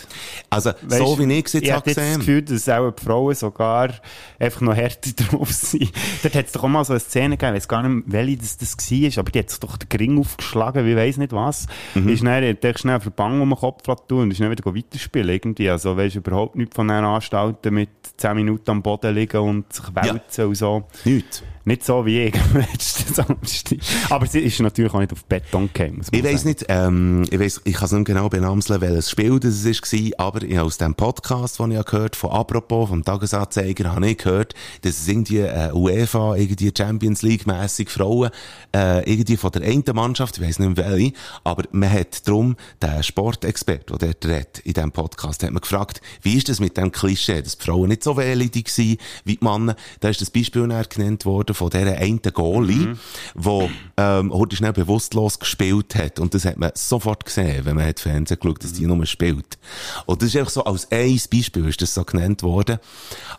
[0.49, 2.19] Also, Weisst, so wie ich es jetzt ich habe habe jetzt das.
[2.19, 3.91] Gefühl, dass auch die Frauen sogar
[4.39, 5.93] einfach noch härter drauf sind.
[6.23, 8.37] Dort hat es doch auch mal so eine Szene gegeben, ich weiß gar nicht, welche
[8.37, 11.67] das, das war, aber die hat sich doch den Gring aufgeschlagen, wie weiss nicht was.
[11.95, 12.09] Mhm.
[12.09, 14.65] Ist dann, hat echt schnell einen Verband um den Kopf tun und ist dann wieder
[14.65, 15.69] weiterspielen irgendwie.
[15.69, 19.95] Also weisst überhaupt nichts von einer Anstalten mit 10 Minuten am Boden liegen und sich
[19.95, 20.85] wälzen und so.
[21.05, 21.43] Nichts.
[21.69, 23.79] Nicht so wie ich am letzten Samstag.
[24.09, 26.49] Aber sie ist natürlich auch nicht auf Beton gekommen, Ich weiss sagen.
[26.49, 30.27] nicht, ähm, ich weiss, ich kann es nicht genau benamseln, welches Spiel das es war,
[30.29, 34.19] aber ich aus dem Podcast, den ich habe gehört von Apropos, vom Tagesanzeiger, habe ich
[34.19, 38.31] gehört, dass es irgendwie äh, UEFA, irgendwie Champions League mässig Frauen,
[38.73, 43.03] äh, irgendwie von der einen Mannschaft, ich weiss nicht welche, aber man hat drum den
[43.03, 46.93] Sportexpert, der dort redet, in diesem Podcast, hat man gefragt, wie ist das mit dem
[46.93, 49.75] Klischee, dass die Frauen nicht so wehleidig sind wie die Männer.
[49.99, 52.99] Da ist das Beispiel genannt worden von dieser einen Goalie, mhm.
[53.35, 56.21] wo ähm, heute schnell bewusstlos gespielt hat.
[56.21, 59.59] Und das hat man sofort gesehen, wenn man hat Fernsehen geschaut, dass die nur spielt.
[60.07, 62.79] Und das ist einfach so, als ein Beispiel ist das so genannt worden.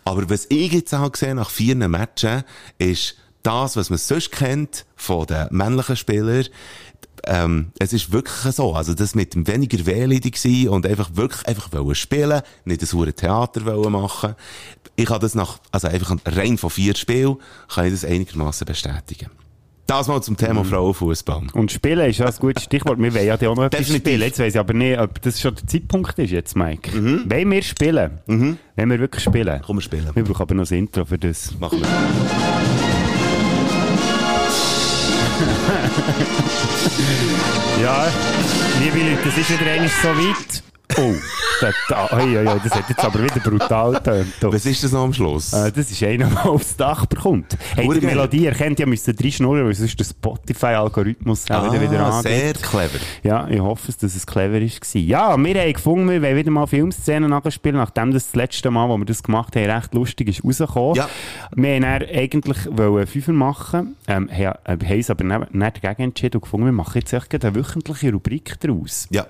[0.04, 2.42] Aber was ich jetzt auch gesehen nach vier Matchen,
[2.78, 6.46] ist das, was man sonst kennt von den männlichen Spielern,
[7.26, 11.46] ähm, es ist wirklich so, also das mit dem weniger wehleidig sein und einfach wirklich
[11.46, 14.34] einfach wollen spielen, nicht ein hure Theater wollen machen.
[14.96, 17.36] Ich habe das nach, also einfach rein von vier Spielen,
[17.68, 19.30] kann ich das einigermaßen bestätigen.
[19.88, 20.68] Das mal zum Thema mhm.
[20.68, 21.46] Frauenfußball.
[21.54, 22.98] Und Spielen ist ja ein gutes Stichwort.
[22.98, 24.20] Wir wollen ja auch noch etwas spielen.
[24.20, 26.94] Jetzt weiss ich aber nicht, ob das schon der Zeitpunkt ist jetzt, Mike.
[26.94, 27.30] Mhm.
[27.30, 28.18] Wollen wir spielen?
[28.26, 28.58] Mhm.
[28.76, 29.62] Wenn wir wirklich spielen?
[29.64, 30.10] Komm, wir spielen.
[30.12, 31.58] Wir brauchen aber noch ein Intro für das.
[31.58, 32.87] Machen wir.
[37.82, 38.06] Ja,
[38.80, 40.62] liebe Leute, das ist wieder einmal so weit.
[40.96, 41.14] Oh,
[41.60, 41.74] das,
[42.12, 44.32] oi, oi, oi, das hat jetzt aber wieder brutal getönt.
[44.40, 45.52] Was ist das noch am Schluss?
[45.52, 47.56] Äh, das ist einer, der aufs Dach bekommt.
[47.74, 52.06] Hey, die Melodie erkennt ja, müssen drei schnurren, weil sonst der Spotify-Algorithmus ah, wieder wieder
[52.06, 52.32] angeht.
[52.32, 52.98] sehr clever.
[53.22, 55.00] Ja, ich hoffe, dass es clever war.
[55.00, 58.88] Ja, wir haben gefunden, wir wollen wieder mal Filmszenen nachspielen, nachdem das, das letzte Mal,
[58.88, 60.96] wo wir das gemacht haben, recht lustig ist rausgekommen.
[60.96, 61.08] Ja.
[61.54, 66.42] Wir wollten eigentlich wollen Fünfer machen, ähm, haben, es aber nicht, nicht dagegen entschieden und
[66.42, 69.06] gefunden, wir machen jetzt echt eine wöchentliche Rubrik daraus.
[69.10, 69.26] Ja.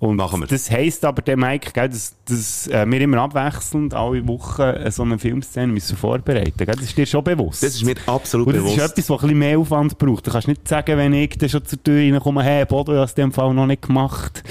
[0.00, 0.46] Und Machen wir.
[0.46, 4.90] das heisst aber, der Mike, gell, dass, dass äh, wir immer abwechselnd alle Wochen äh,
[4.92, 6.70] so eine Filmszene müssen vorbereiten müssen.
[6.70, 7.64] Das ist dir schon bewusst.
[7.64, 8.78] Das ist mir absolut Und das bewusst.
[8.78, 10.26] Das ist etwas, was ein bisschen mehr Aufwand braucht.
[10.26, 13.06] Du kannst nicht sagen, wenn ich dann schon zur Tür reinkomme, hey, Bodo, ich habe
[13.06, 14.44] es in dem Fall noch nicht gemacht.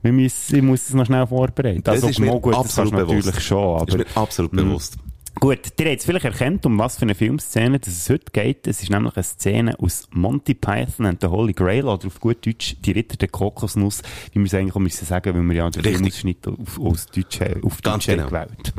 [0.00, 1.82] Wir müssen, ich muss es noch schnell vorbereiten.
[1.84, 3.26] Das also, ist mir gut, absolut das bewusst.
[3.26, 3.76] natürlich schon.
[3.76, 4.62] Aber, das ist mir absolut mh.
[4.62, 4.96] bewusst.
[5.38, 8.66] Gut, ihr habt vielleicht erkannt, um was für eine Filmszene es heute geht.
[8.66, 12.46] Es ist nämlich eine Szene aus Monty Python and the Holy Grail, oder auf gut
[12.46, 15.68] Deutsch, die Ritter der Kokosnuss, wie wir es eigentlich auch müssen sagen, weil wir ja
[15.68, 18.26] den Filmausschnitt auf, aus Deutsch, auf Deutsch genau.
[18.26, 18.72] gewählt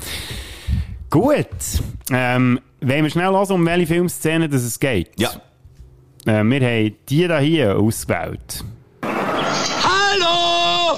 [1.12, 1.48] Gut,
[2.12, 5.12] ähm, wollen wir schnell hören, um welche Filmszene es geht?
[5.20, 5.30] Ja.
[6.26, 8.64] Äh, wir haben die da hier ausgewählt.
[9.04, 10.98] Hallo!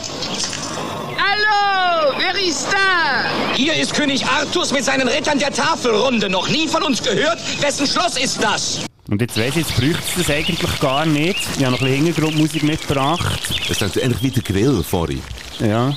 [2.38, 3.56] Ist da?
[3.56, 6.30] Hier ist König Artus mit seinen Rittern der Tafelrunde.
[6.30, 7.40] Noch nie von uns gehört.
[7.62, 8.80] Wessen Schloss ist das?
[9.10, 11.40] Und jetzt weiss ich, jetzt bräuchte es das eigentlich gar nicht.
[11.58, 13.40] Ich habe noch ein bisschen Hintergrundmusik mitgebracht.
[13.68, 15.22] Das ist eigentlich wie der Grill vorhin.
[15.60, 15.94] Ja.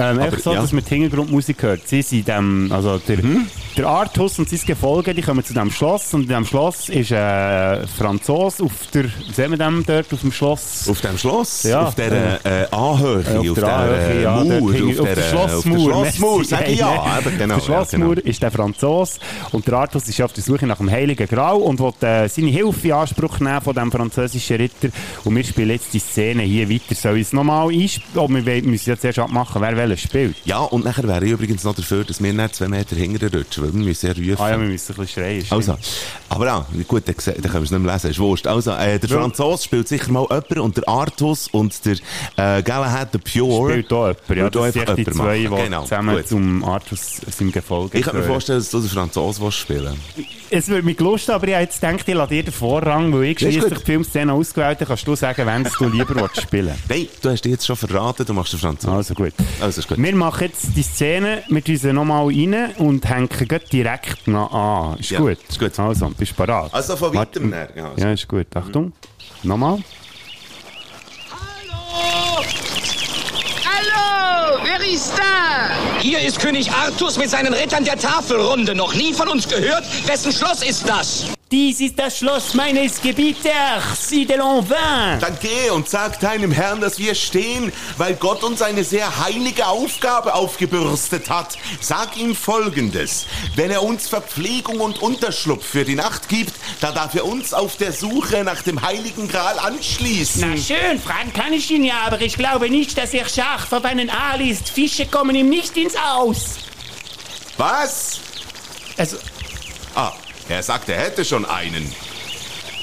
[0.00, 0.60] Ähm, einfach so, ja.
[0.60, 1.86] dass man die Hintergrundmusik hört.
[1.86, 3.46] Sie sind dem, also der, mhm.
[3.76, 7.12] der Artus und sein Gefolge, die kommen zu diesem Schloss und in diesem Schloss ist
[7.12, 10.88] ein äh, Franzos auf der, sehen wir dem dort auf dem Schloss?
[10.88, 11.64] Auf dem Schloss?
[11.64, 11.86] Ja.
[11.86, 15.22] Auf der äh, Anhöhe, äh, auf, auf der, Anhöhe, ja, Mauer, auf, der, auf der
[15.22, 15.94] Schlossmauer.
[15.94, 16.88] Auf der Schlossmauer, sag ich ja.
[17.20, 18.28] Aber genau, auf der Schlossmauer genau.
[18.28, 19.18] ist der Franzos
[19.52, 22.48] und der Artus ist auf der Suche nach dem Heiligen Grau und will äh, seine
[22.48, 24.88] Hilfe in Anspruch nehmen von dem französischen Ritter
[25.24, 26.94] und wir spielen jetzt die Szene hier weiter.
[26.94, 28.08] Soll ich es nochmal einspielen?
[28.14, 30.36] Oh, wir müssen jetzt erst abmachen, wer welches spielt.
[30.44, 33.64] Ja, und nachher wäre ich übrigens noch dafür, dass wir nicht zwei Meter hinterher rutschen,
[33.64, 34.42] weil wir müssen ja rufen.
[34.42, 35.44] Ah ja, wir müssen ein bisschen schreien.
[35.50, 35.76] Also,
[36.28, 38.46] aber ja, gut, dann, dann können wir es nicht mehr lesen, ist wurscht.
[38.46, 39.08] Also, äh, der.
[39.08, 41.96] Franzos spielt sicher mal jemand und der Artus und der
[42.36, 43.72] äh, Galahad, der Pure.
[43.72, 45.82] Spielt auch jemand, ja, das sind die zwei, die genau.
[45.82, 46.28] zusammen gut.
[46.28, 49.96] zum Artus, seinem Gefolge Ich kann mir vorstellen, dass du den Franzos willst spielen
[50.50, 53.24] Es würde mich lustig, aber ich habe jetzt gedacht, ich lasse dir den Vorrang, weil
[53.24, 57.30] ich schließlich die Filmszene ausgewählt habe, kannst du sagen, wenn du lieber spielen Nein, du
[57.30, 58.90] hast dich jetzt schon verraten, du machst den Franzos.
[58.90, 59.32] Also gut.
[59.60, 59.98] Also ist gut.
[59.98, 63.28] Wir machen jetzt die Szene, wir tun sie nochmal rein und hängen
[63.72, 64.98] direkt noch an.
[64.98, 65.38] Ist ja, gut?
[65.48, 65.78] Ist gut.
[65.78, 66.72] Also, bist du bereit?
[66.72, 67.68] Also von weitem her.
[67.74, 68.46] Ja, ja, ist gut.
[68.54, 68.86] Achtung.
[68.86, 68.92] Mhm.
[69.42, 69.78] Nochmal.
[71.30, 72.44] Hallo!
[73.64, 74.60] Hallo!
[74.62, 76.00] Wer ist da?
[76.00, 78.74] Hier ist König Artus mit seinen Rittern der Tafelrunde.
[78.74, 79.84] Noch nie von uns gehört.
[80.06, 81.26] Wessen Schloss ist das?
[81.52, 85.18] Dies ist das Schloss meines Gebieters, Sidelon Vin.
[85.18, 89.66] Dann geh und sag deinem Herrn, dass wir stehen, weil Gott uns eine sehr heilige
[89.66, 91.58] Aufgabe aufgebürstet hat.
[91.80, 93.26] Sag ihm Folgendes.
[93.56, 97.76] Wenn er uns Verpflegung und Unterschlupf für die Nacht gibt, dann darf er uns auf
[97.76, 100.44] der Suche nach dem Heiligen Gral anschließen.
[100.48, 103.84] Na schön, fragen kann ich ihn ja, aber ich glaube nicht, dass er scharf auf
[103.84, 104.68] einen Aal ist.
[104.68, 106.58] Fische kommen ihm nicht ins Aus.
[107.56, 108.20] Was?
[108.96, 109.16] Also...
[109.96, 110.12] Ah,
[110.50, 111.94] er sagt, er hätte schon einen.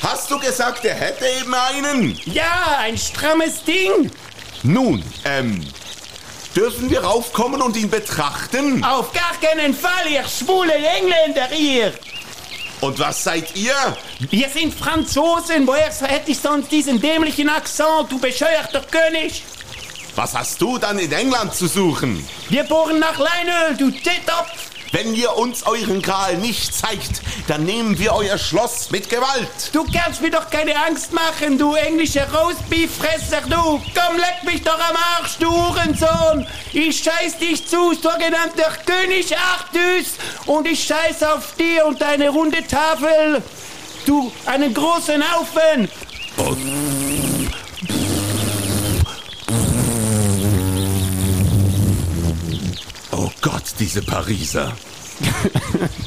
[0.01, 2.19] Hast du gesagt, er hätte eben einen?
[2.25, 4.11] Ja, ein strammes Ding.
[4.63, 5.65] Nun, ähm,
[6.55, 8.83] dürfen wir raufkommen und ihn betrachten?
[8.83, 11.93] Auf gar keinen Fall, ihr schwule Engländer, ihr.
[12.79, 13.73] Und was seid ihr?
[14.29, 15.65] Wir sind Franzosen.
[15.65, 19.43] Woher hätte ich sonst diesen dämlichen Akzent, du bescheuerter König?
[20.15, 22.27] Was hast du dann in England zu suchen?
[22.49, 24.66] Wir bohren nach Leinöl, du Titopf!
[24.91, 29.69] Wenn ihr uns euren Gral nicht zeigt, dann nehmen wir euer Schloss mit Gewalt.
[29.73, 33.81] Du kannst mir doch keine Angst machen, du englische Roastbeef-Fresser, du!
[33.93, 36.47] Komm, leck mich doch am Arsch, du Hurensohn!
[36.71, 40.13] Ich scheiß dich zu, sogenannter König Artus!
[40.45, 43.43] Und ich scheiß auf dir und deine runde Tafel!
[44.05, 45.89] Du, einen großen Haufen!
[46.37, 46.55] Oh
[53.49, 54.73] Gott, diese Pariser.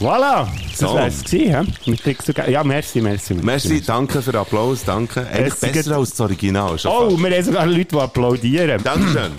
[0.00, 0.94] Voilà, das So.
[0.96, 1.62] gewesen, hä?
[1.92, 3.34] Ich krieg sogar- Ja, merci, merci.
[3.34, 5.20] Merci, danke für den Applaus, danke.
[5.20, 6.76] Eigentlich Es ist besser als das Original.
[6.84, 8.82] Oh, wir haben sogar Leute, die applaudieren.
[8.82, 9.32] Dankeschön.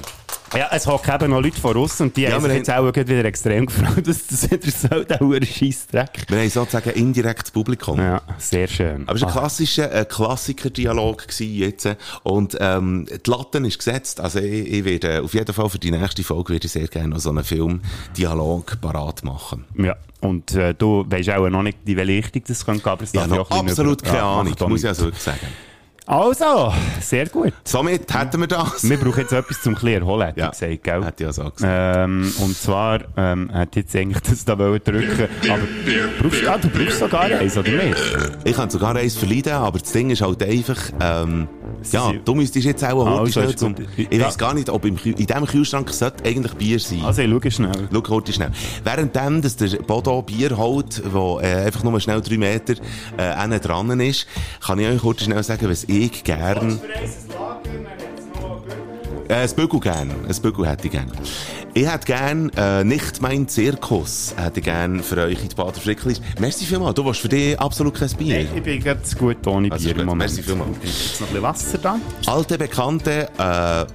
[0.57, 2.91] Ja, es hocken eben noch Leute von uns und die Ja, haben sich jetzt auch
[2.91, 6.25] gerade wieder extrem gefreut, dass das wieder so der hure Scheissdreck.
[6.29, 7.99] Wir haben sozusagen indirektes Publikum.
[7.99, 9.03] Ja, sehr schön.
[9.07, 11.89] Aber es war ein Ah, klassischer äh, Klassiker-Dialog jetzt.
[12.23, 14.19] Und ähm, die Latte ist gesetzt.
[14.19, 17.09] Also ich, ich werde auf jeden Fall für die nächste Folge würde ich sehr gerne
[17.09, 19.65] noch so einen Film-Dialog parat machen.
[19.77, 19.95] ja.
[20.21, 23.13] Und äh, du weißt auch noch nicht, in welche Richtung das kann gehen, aber es
[23.13, 25.39] Ich darf ja auch absolut keine Ja, Ahnung, auch muss ich also wirklich sagen.
[26.07, 27.53] Also, sehr gut.
[27.63, 28.87] Somit hätten wir das.
[28.87, 31.03] Wir brauchen jetzt etwas zum erholen, hat Ja, er gesagt, gell?
[31.03, 31.61] Hätte ich also gesagt.
[31.63, 35.63] Ähm, und zwar, ähm, hat jetzt eigentlich das da wollen drücken, aber
[36.21, 37.97] brauchst, ah, du brauchst sogar eins, oder nicht?
[38.43, 41.47] Ich kann sogar eins verleiden, aber das Ding ist halt einfach, ähm,
[41.91, 44.27] ja, du müsstest jetzt auch Ah, heute also zum, ich Ja.
[44.27, 47.01] weiß gar nicht, ob im, in diesem Kühlschrank sollte eigentlich Bier sein.
[47.03, 47.89] Also, ich schaue schnell.
[47.91, 48.51] Schau kurz schnell.
[48.83, 52.75] Währenddem, dass der Bodo Bier holt, wo äh, einfach nur schnell drei Meter
[53.17, 54.27] äh, dran ist,
[54.61, 56.79] kann ich euch kurz schnell sagen, was ich gern...
[59.27, 60.11] Äh, ein Bügel gern.
[60.27, 61.11] Ein Bügel hätte ich gern.
[61.73, 65.73] Ich hätte gern, äh, nicht mein Zirkus, hätte ich gern für euch in die Bader
[65.79, 66.21] Fricklis.
[66.39, 66.93] Merci vielmals.
[66.95, 68.41] Du warst für dich absolut kein Bier.
[68.55, 70.31] Ich bin ganz gut ohne Also Bier gut, im Moment.
[70.31, 70.77] merci vielmals.
[70.83, 71.99] Jetzt noch ein bisschen Wasser da.
[72.27, 73.85] alte Bekannte äh,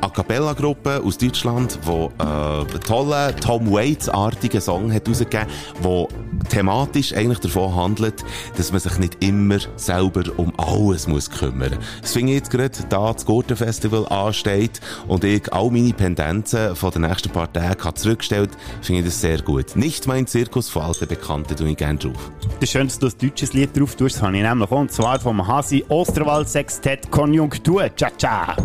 [0.00, 5.46] A cappella Gruppe aus Deutschland, die äh, einen tollen Tom Waits-artigen Song hat rausgegeben,
[5.82, 6.06] der
[6.48, 8.24] thematisch eigentlich davon handelt,
[8.56, 11.76] dass man sich nicht immer selber um alles muss kümmern.
[12.00, 16.90] Das finde ich jetzt gerade, da das Gurtenfestival ansteht und ich all meine Pendenzen von
[16.90, 18.50] den nächsten paar Tagen habe zurückgestellt,
[18.82, 19.76] finde ich das sehr gut.
[19.76, 22.30] Nicht mein Zirkus von alten Bekannten, tue ich gerne drauf.
[22.60, 24.16] Das ist schön, dass du ein deutsches Lied drauf tust.
[24.16, 24.78] Das habe ich nämlich auch.
[24.78, 27.88] Und zwar vom Hasi Osterwald Sextett Konjunktur.
[27.96, 28.56] Cha-cha.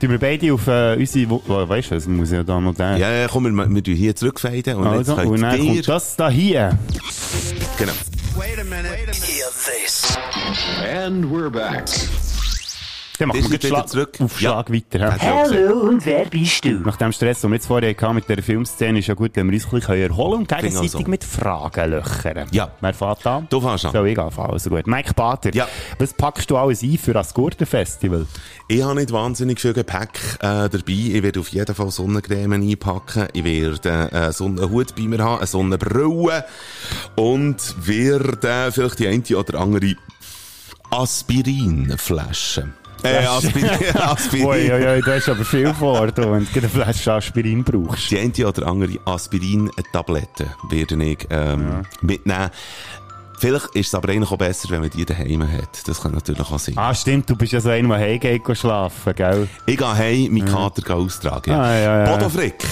[0.00, 1.30] Tun wir beide auf äh, unsere...
[1.30, 2.98] Wo- Weißt du, das muss ja da noch den...
[2.98, 6.16] Ja, ja, komm, wir, wir tun hier zurückfaden und also, jetzt und dann kommt das
[6.16, 6.78] da hier.
[7.78, 7.92] Genau.
[10.84, 11.84] And we're back.
[13.18, 14.18] Dann machen wir Schlag, zurück?
[14.20, 15.12] Aufschlag weiter.
[15.12, 15.26] Hat hä?
[15.26, 15.68] ja gesehen.
[15.68, 16.70] Hallo, und wer bist du?
[16.80, 19.48] Nach dem Stress, den wir jetzt vorher hatten mit der Filmszene, ist ja gut, wenn
[19.50, 21.08] wir uns ein bisschen erholen und gegenseitig auch so.
[21.08, 22.46] mit Fragen löchern.
[22.52, 22.70] Ja.
[22.80, 23.46] Wer fährt an?
[23.48, 23.92] Du fängst an.
[23.92, 24.50] Soll ich anfangen?
[24.52, 24.86] Also gut.
[24.86, 25.66] Mike Bader, Ja.
[25.98, 28.26] was packst du alles ein für das Gurtenfestival?
[28.68, 30.82] Ich habe nicht wahnsinnig viel Gepäck äh, dabei.
[30.88, 33.28] Ich werde auf jeden Fall Sonnencreme einpacken.
[33.32, 36.44] Ich werde äh, so einen Hut bei mir haben, eine Sonnenbrille
[37.14, 39.94] und werde vielleicht die eine oder andere
[40.90, 42.72] Aspirinflasche.
[43.06, 44.46] Äh, Aspirin, Aspirin.
[44.46, 48.10] Ui, ui, ui, du hast aber viel wenn du eine Flasche Aspirin brauchst.
[48.10, 52.50] Die eine oder andere Aspirin-Tablette werde ich ähm, mitnehmen.
[53.38, 55.86] Vielleicht ist es aber eigentlich auch besser, wenn man die daheim hat.
[55.86, 56.76] Das kann natürlich auch sein.
[56.78, 59.48] Ah, stimmt, du bist ja so einer, der heimgeht schlafen, gell?
[59.66, 61.52] Ich gehe heim, meinen Kater austragen.
[61.52, 62.12] Ah, ja, ja.
[62.12, 62.64] Bodo Frick,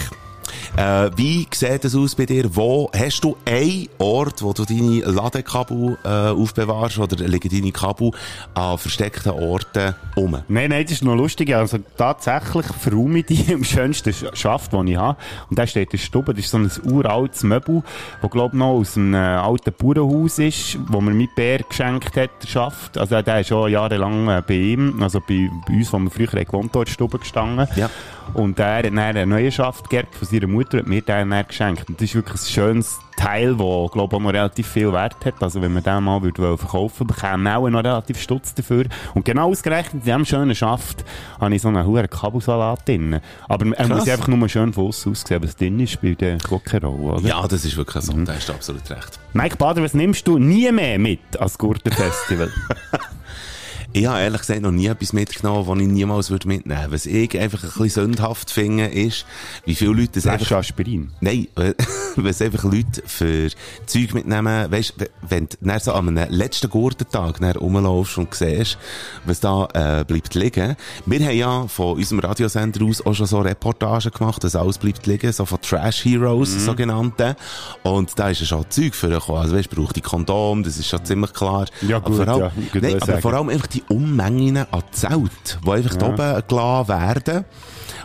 [0.77, 2.55] äh, wie sieht es aus bei dir?
[2.55, 8.11] Wo hast du einen Ort, wo du deine Ladekabel äh, aufbewahrst oder liegen deine Kabel
[8.55, 10.33] an versteckten Orten um?
[10.49, 11.55] Nein, nein, das ist noch lustig.
[11.55, 15.17] Also tatsächlich verräume ich die im schönsten Sch- Schaft, den ich habe.
[15.49, 17.83] Und da steht in der Stube, das ist so ein uraltes Möbel,
[18.21, 22.17] das glaub ich noch aus einem äh, alten Bauernhaus ist, wo mir mein Bär geschenkt
[22.17, 22.99] hat, der Schaft.
[22.99, 26.27] Also der ist schon jahrelang äh, bei ihm, also bei, bei uns, wo wir früher
[26.27, 27.69] gewohnt haben, in der Stube gestanden.
[27.77, 27.89] Ja.
[28.33, 31.47] Und er hat dann einen neuen Schaft geerbt von seiner Mutter und mir den dann
[31.47, 31.89] geschenkt.
[31.89, 35.43] Und das ist wirklich ein schönes Teil, das, glaube ich, noch relativ viel Wert hat.
[35.43, 38.87] Also, wenn man den mal würde verkaufen bekäme man auch noch relativ Stutz dafür.
[39.15, 41.05] Und genau ausgerechnet in diesem schönen Schaft
[41.41, 43.21] habe ich so einen hohen Kabelsalat drin.
[43.49, 43.89] Aber er Krass.
[43.89, 45.43] muss einfach nur schön von aussen aussehen.
[45.43, 47.29] Was drin ist, spielt ja keine Rolle, oder?
[47.29, 48.13] Ja, das ist wirklich so.
[48.13, 49.19] Da hast du absolut recht.
[49.33, 52.51] Mike Bader, was nimmst du nie mehr mit als Gurtenfestival?
[53.97, 56.93] Ich habe ehrlich gesagt noch nie etwas mitgenommen, was ich niemals würde mitnehmen würde.
[56.93, 59.25] Was ich einfach ein bisschen sündhaft finde, ist,
[59.67, 61.13] wie viele Leute das einfach Aspirin.
[61.21, 61.47] Nein,
[62.27, 63.51] es einfach Leute für
[63.87, 68.79] Zeug mitnehmen, weisst, w- wenn du dann so an einem letzten Gurtentag rumlaufst und siehst,
[69.27, 70.75] was da äh, bleibt liegen.
[71.07, 75.07] Wir haben ja von unserem Radiosender aus auch schon so Reportagen gemacht, dass alles bleibt
[75.07, 76.59] liegen, so von Trash Heroes, Mhm.
[76.59, 77.37] sogenannte.
[77.85, 81.05] Und da ist ja schon Zeug für Also weisst, braucht die Kondom, das ist schon
[81.05, 81.67] ziemlich klar.
[81.87, 84.83] Ja, Aber gut, vor allem, ja, gut, nein, aber vor allem einfach die Unmengen an
[84.93, 87.45] Zelt, die einfach da oben gelassen werden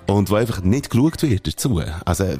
[0.07, 1.81] und wo einfach nicht geschaut wird dazu.
[2.05, 2.37] Also, äh,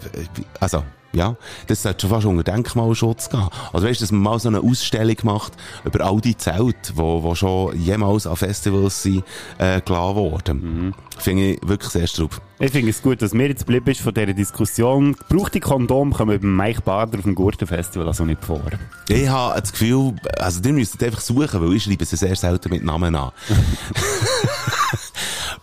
[0.60, 1.36] also, ja,
[1.68, 3.48] das sollte schon fast unter Denkmalschutz gehen.
[3.74, 7.24] Also weißt du, dass man mal so eine Ausstellung macht über all die Zelte, wo,
[7.24, 9.24] wo schon jemals an Festivals sind,
[9.58, 10.94] äh, gelassen worden.
[11.18, 12.40] Finde ich wirklich sehr strub.
[12.60, 15.16] Ich finde es gut, dass mir jetzt geblieben ist von dieser Diskussion.
[15.28, 18.62] Gebrauchte Kondom kommen beim Mike Bader auf dem Gurtenfestival also nicht vor.
[19.08, 22.70] Ich habe das Gefühl, also ihr müsst einfach suchen, weil ich schreibe sie sehr selten
[22.70, 23.32] mit Namen an.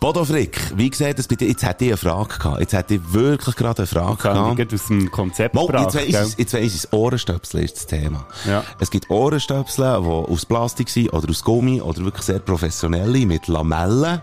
[0.01, 1.49] Bodo Frick, wie sieht das bei dir?
[1.49, 2.61] Jetzt hätte ich eine Frage gehabt.
[2.61, 4.57] Jetzt hätte ich wirklich gerade eine Frage ich gehabt.
[4.57, 7.87] gerade aus dem Konzept Mal, gebracht, jetzt weiss ich, jetzt weiss ich, Ohrenstöpsel ist das
[7.87, 8.27] Thema.
[8.47, 8.65] Ja.
[8.79, 13.49] Es gibt Ohrenstöpsel, die aus Plastik sind, oder aus Gummi, oder wirklich sehr professionelle, mit
[13.49, 14.21] Lamellen.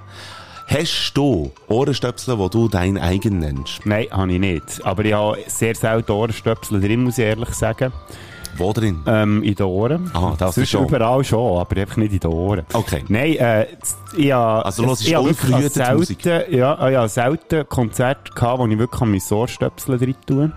[0.68, 3.86] Hast du Ohrenstöpsel, die du dein eigen nennst?
[3.86, 4.86] Nein, habe ich nicht.
[4.86, 7.92] Aber ich habe sehr selten Ohrenstöpsel drin, muss ich ehrlich sagen.
[8.58, 9.02] Wo drin?
[9.08, 10.12] Ähm, in den Ohren.
[10.14, 10.88] Ah, das Sonst ist schon.
[10.88, 12.66] überall schon, aber einfach nicht in den Ohren.
[12.74, 13.04] Okay.
[13.08, 13.68] Nein, äh,
[14.32, 14.66] habe...
[14.66, 16.26] Also habe wirklich unverhütet selten, Musik?
[16.26, 20.52] Ja, ich habe selten Konzerte gehabt, wo ich wirklich an meine Ohrstöpsel drin tue.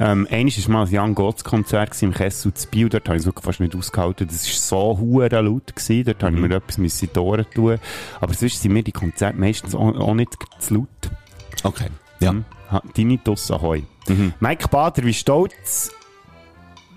[0.00, 2.88] Ähm, eines war mal ein Jan Gotts Konzert im Kessel zu Biel.
[2.88, 4.28] Dort habe ich es wirklich fast nicht ausgehalten.
[4.28, 4.54] Das war
[4.94, 6.04] so hure laut gewesen.
[6.04, 6.48] Dort habe ich Mhm.
[6.48, 7.78] mir etwas müssen in die Ohren tun.
[8.20, 10.88] Aber sonst sind mir die Konzerte meistens auch, auch nicht zu laut.
[11.64, 11.88] Okay.
[12.20, 12.30] Ja.
[12.30, 12.44] Hm?
[12.70, 13.82] Ha- Tinnitus Ahoi.
[14.06, 14.34] Mhm.
[14.40, 15.90] Mike Bader, wie stolz...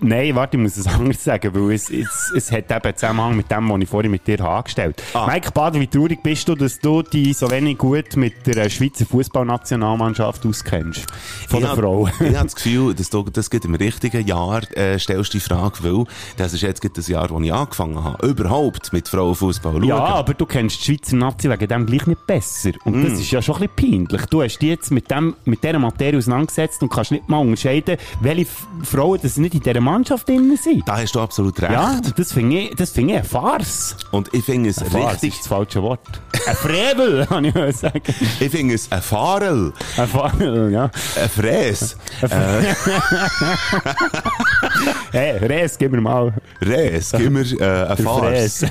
[0.04, 3.50] Nein, warte, ich muss es anders sagen, weil es, es, es hat eben Zusammenhang mit
[3.50, 5.26] dem, was ich vorhin mit dir habe angestellt Ah.
[5.26, 9.06] Mike Bader, wie traurig bist du, dass du dich so wenig gut mit der Schweizer
[9.06, 11.06] Fußballnationalmannschaft auskennst?
[11.48, 12.06] Von ich der hab- Frau.
[12.20, 15.78] ich habe das Gefühl, dass du das geht im richtigen Jahr äh, stellst die Frage,
[15.82, 16.04] weil
[16.36, 20.34] das ist jetzt das Jahr, wo ich angefangen habe, überhaupt mit Frauenfußball zu Ja, aber
[20.34, 22.72] du kennst die Schweizer Nazi wegen dem gleich nicht besser.
[22.84, 23.04] Und Mm.
[23.04, 24.26] das ist ja schon ein bisschen peinlich.
[24.26, 27.96] Du hast dich jetzt mit, dem, mit dieser Materie auseinandergesetzt und kannst nicht mal unterscheiden,
[28.20, 28.46] welche
[28.82, 30.86] Frauen das nicht in dieser Mannschaft drin sind.
[30.88, 31.72] Da hast du absolut recht.
[31.72, 33.96] Ja, das finde ich, das finde ich eine Farce.
[34.10, 36.00] Und ich finde es Eine Farce richtig, ist das falsche Wort.
[36.46, 38.00] Ein Frevel, kann ich mal sagen.
[38.40, 40.84] ich finde es ein Fahrel, Ein Farce, ja.
[40.84, 41.96] ein Fräs,
[45.12, 46.32] Hey, Res, gib mir mal.
[46.60, 48.66] Res, gib mir äh, ein Der Farce.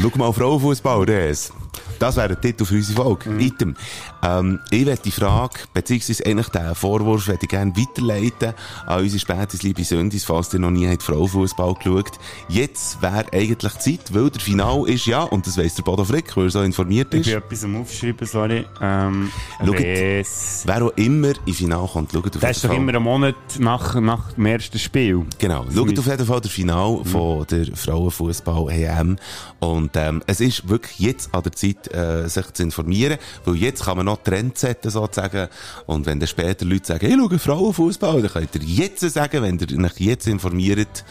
[0.00, 1.52] Schau mal Frauenfußball, Res.
[1.98, 3.30] Das wäre der Titel für unsere Folge.
[3.30, 3.40] Mhm.
[3.40, 3.76] Item.
[4.22, 8.54] Ähm, ich werde die Frage, beziehungsweise eigentlich den Vorwurf, ich gerne weiterleiten
[8.86, 12.12] an unsere spätes liebe Sündis, falls ihr noch nie Frauenfußball geschaut.
[12.48, 16.36] Jetzt wäre eigentlich Zeit, weil der Final ist ja, und das weiss der Bodo Frick,
[16.36, 17.26] weil er so informiert Ich ist.
[17.26, 18.64] bin etwas am Aufschreiben, sorry.
[18.80, 19.74] Ähm, Schaut.
[19.80, 20.62] Res.
[20.66, 22.78] Wer auch immer im Final kommt, schaut auf Das ist doch Fall.
[22.78, 25.24] immer ein Monat nach, nach dem ersten Spiel.
[25.38, 25.64] Genau.
[25.74, 29.16] Schaut auf jeden Fall das Final von der Frauenfußball-EM.
[29.60, 33.84] Und, ähm, es ist wirklich jetzt an der Zeit, äh, sich zu informieren, weil jetzt
[33.84, 35.48] kann man noch Trends setzen, sozusagen.
[35.86, 39.58] Und wenn dann später Leute sagen, ich schaue Frauenfußball, dann könnt ihr jetzt sagen, wenn
[39.58, 41.04] ihr euch jetzt informiert,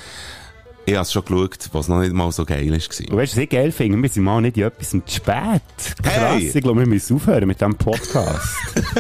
[0.83, 2.73] ich habe es schon geschaut, was noch nicht mal so geil war.
[2.73, 4.01] Und weißt du, was ich geil finde?
[4.01, 5.61] Wir sind mal nicht in etwas zu spät.
[6.01, 6.51] Krass, Hey!
[6.55, 8.47] ich glaube, wir müssen aufhören mit diesem Podcast.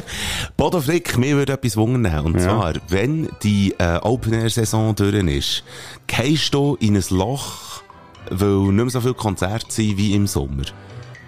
[0.57, 2.25] Bodo Frick, mir würde etwas wundern.
[2.25, 2.41] Und Ja.
[2.43, 5.63] zwar, wenn die äh, Open-Air-Saison durch ist,
[6.05, 7.81] gehst du in ein Loch,
[8.29, 10.63] weil nicht mehr so viele Konzerte sind wie im Sommer.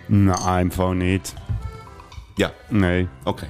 [0.08, 1.34] Nein, im Fall nicht.
[2.38, 3.10] Ja, Nein.
[3.26, 3.46] okay.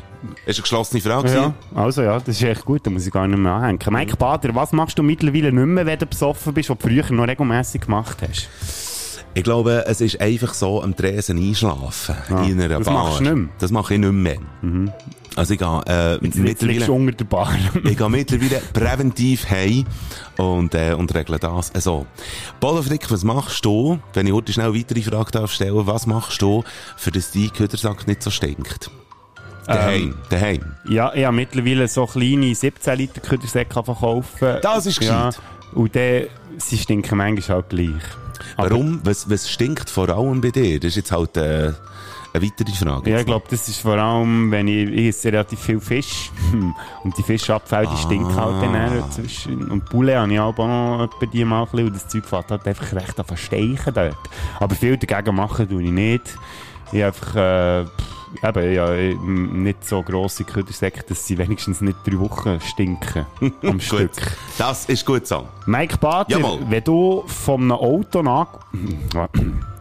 [0.45, 1.33] Ist eine geschlossene Frage.
[1.33, 3.79] Ja, also ja, das ist echt gut, da muss ich gar nicht mehr anhängen.
[3.89, 7.11] Mike Bader, was machst du mittlerweile nicht mehr, wenn du besoffen bist, was du früher
[7.11, 8.49] noch regelmässig gemacht hast?
[9.35, 12.15] Ich glaube, es ist einfach so, am Tresen einschlafen
[12.47, 12.93] in einer das Bar.
[12.93, 13.49] machst du nicht mehr?
[13.59, 14.37] Das mache ich nicht mehr.
[15.35, 17.53] Also ich gehe, äh, Jetzt mittlerweile, unter der Bar.
[17.83, 19.85] ich gehe mittlerweile präventiv heim
[20.37, 21.73] und, äh, und regle das.
[21.73, 22.05] Also,
[22.59, 26.63] Bodenfrick, was machst du, wenn ich heute schnell weitere Frage darf stellen, was machst du,
[26.97, 28.91] für dass dein Ködersack nicht so stinkt?
[29.65, 30.75] Daheim, daheim.
[30.89, 34.57] ja, ich habe mittlerweile so kleine 17 Liter Küdersäcke verkaufen.
[34.61, 35.41] Das ist ja, gescheit.
[35.73, 36.23] Und dann,
[36.57, 37.89] sie stinken manchmal halt gleich.
[38.57, 38.99] Aber- Warum?
[39.05, 40.79] Was, was stinkt vor allem bei dir?
[40.79, 41.71] Das ist jetzt halt, äh,
[42.33, 43.09] eine weitere Frage.
[43.09, 46.31] Ja, ich glaube, das ist vor allem, wenn ich, ich esse relativ viel Fisch.
[47.03, 49.69] Und die Fischabfälle, die stinken halt dann zwischen.
[49.69, 52.51] Und Poulet habe ich auch noch etwa die mal ein bisschen, und das Zeug fährt
[52.51, 54.17] halt einfach recht an versteichen dort.
[54.59, 56.37] Aber viel dagegen machen tue ich nicht.
[56.91, 57.81] Ich einfach, äh,
[58.41, 58.91] eben, ja,
[59.23, 63.25] nicht so grosse Küdersäcke, dass sie wenigstens nicht drei Wochen stinken.
[63.63, 64.11] am Stück.
[64.57, 65.47] Das ist gut so.
[65.65, 66.59] Mike Bader, Jawohl.
[66.69, 68.47] wenn du von einem Auto nach...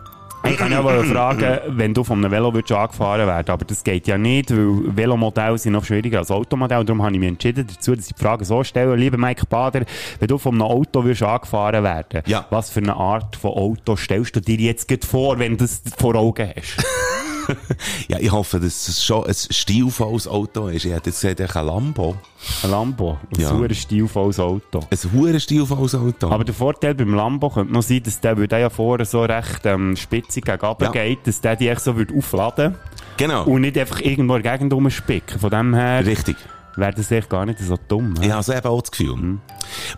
[0.48, 3.84] Ich kann ja mal fragen, wenn du von einem Velo würdest angefahren werden aber das
[3.84, 6.84] geht ja nicht, weil Velomodelle sind noch schwieriger als Automodelle.
[6.84, 8.94] Darum habe ich mich entschieden dazu, dass ich die Frage so stelle.
[8.96, 9.84] Lieber Mike Bader,
[10.18, 12.46] wenn du von einem Auto würdest angefahren werden Ja.
[12.50, 16.14] was für eine Art von Auto stellst du dir jetzt vor, wenn du das vor
[16.16, 16.84] Augen hast?
[18.08, 20.84] Ja, ich hoffe, dass es schon ein stilvolles Auto ist.
[20.84, 22.16] Ich hätte jetzt gesagt, ich ein Lambo.
[22.62, 23.18] Ein Lambo.
[23.34, 23.48] Ein Ja.
[23.48, 24.80] super stilvolles Auto.
[24.90, 26.30] Ein hure stilvolles Auto.
[26.30, 29.22] Aber der Vorteil beim Lambo könnte noch sein, dass der, weil der ja vorne so
[29.24, 30.90] recht ähm, spitzig gegen Ja.
[30.90, 32.74] geht, dass der die echt so würde aufladen
[33.16, 33.44] genau.
[33.44, 35.38] und nicht einfach irgendwo in der Gegend rumspicken.
[35.40, 36.36] Von dem her Richtig.
[36.76, 38.14] wäre das echt gar nicht so dumm.
[38.16, 38.28] Ich hä?
[38.30, 39.38] habe also eben auch das Gefühl.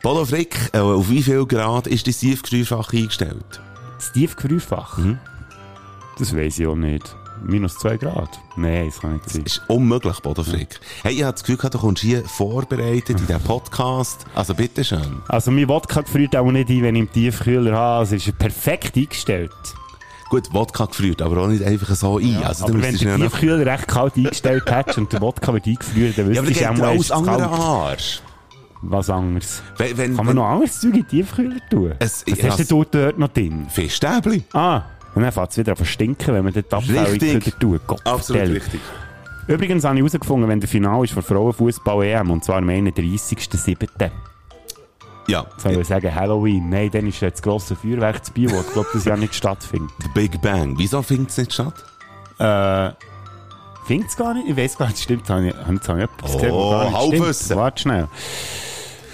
[0.03, 3.61] Bodo Frick, äh, auf wie viel Grad ist das Tiefgesteuerfach eingestellt?
[3.97, 4.99] Das Tiefgefrierfach?
[4.99, 5.19] Mhm.
[6.19, 7.17] Das weiss ich auch nicht.
[7.43, 8.29] Minus 2 Grad?
[8.57, 9.43] Nein, das kann nicht sein.
[9.45, 10.81] ist unmöglich, Bodo Frick.
[11.03, 14.25] Hey, ich habe das Gefühl du kommst hier vorbereitet in diesem Podcast.
[14.35, 15.23] Also bitteschön.
[15.29, 17.99] Also mein Wodka gefriert auch nicht ein, wenn ich im Tiefkühler habe.
[18.01, 19.51] Also es ist perfekt eingestellt.
[20.31, 22.43] Gut, Wodka gefriert, aber auch nicht einfach so ein.
[22.43, 23.31] also, du Aber wenn müsstest du ja den noch...
[23.33, 26.83] Tiefkühler recht kalt eingestellt hättest und der Wodka wird eingefriert, dann Ja, wüsstest dann du
[26.85, 27.49] auch alles andere.
[27.51, 28.23] Arsch.
[28.87, 29.63] Was anderes?
[29.79, 31.95] Wenn, wenn, Kann wenn, man noch anderes Zeug in den Tiefkühler tun?
[32.01, 33.67] Es- Was ja, hast du dort noch drin?
[33.71, 34.43] Fischstäbli.
[34.53, 34.83] Ah,
[35.15, 37.87] und dann fängt es wieder an zu stinken, wenn man dort Abfälle wieder tut.
[37.87, 38.57] Gott Absolut vertell.
[38.57, 38.81] richtig.
[39.47, 44.11] Übrigens habe ich herausgefunden, wenn der Final ist von Frauenfußball-EM, und zwar am 31.07.
[45.27, 46.69] Ja, Soll ich sagen Halloween?
[46.69, 49.91] Nein, dann ist jetzt das grosse Feuerwerk zu Bio, das glaube das ja nicht stattfindet.
[50.03, 50.75] der Big Bang.
[50.77, 51.75] Wieso findet es nicht statt?
[52.39, 52.91] Äh,
[53.87, 54.49] findet es gar nicht?
[54.49, 55.29] Ich weiß gar nicht, stimmt.
[55.31, 57.59] Habe ich, habe ich etwas gesehen, Oh, was gar nicht stimmt.
[57.59, 58.09] Warte schnell.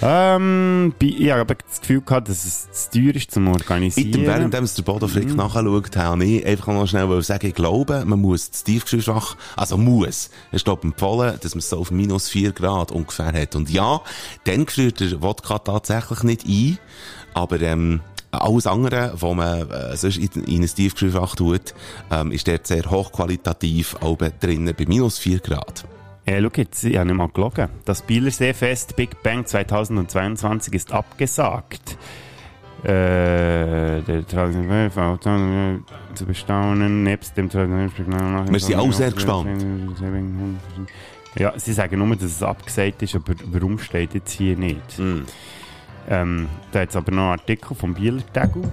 [0.03, 4.09] Ähm, bei- ich habe aber das Gefühl gehabt, dass es zu teuer ist zum Organisieren.
[4.09, 5.11] Item, während es der Bodo Mhm.
[5.11, 9.77] Frick nachschaut, habe ich einfach noch schnell sagen, ich glaube, man muss das Tiefgesteuerfach, also
[9.77, 13.55] muss, es glaube empfohlen, dass man es so auf minus 4 Grad ungefähr hat.
[13.55, 14.01] Und ja,
[14.45, 16.79] dann gefriert der Wodka tatsächlich nicht ein,
[17.33, 21.73] aber ähm, alles andere, was man äh, sonst in, in ein Tiefgesteuerfach tut,
[22.09, 25.83] ähm, ist dort sehr hochqualitativ oben drinnen bei minus 4 Grad.
[26.25, 27.69] Äh, schau jetzt, ich habe nicht mal gelogen.
[27.85, 31.97] Das Bielerseefest Big Bang 2022 ist abgesagt.
[32.83, 35.81] Äh, der traditionelle
[36.15, 39.63] zu bestaunen, nebst dem traditionellen Wir sind auch sehr gespannt.
[41.37, 44.99] Ja, sie sagen nur, dass es abgesagt ist, aber warum steht jetzt hier nicht?
[46.09, 48.63] Ähm, da hat aber noch einen Artikel vom Bieler Tegel.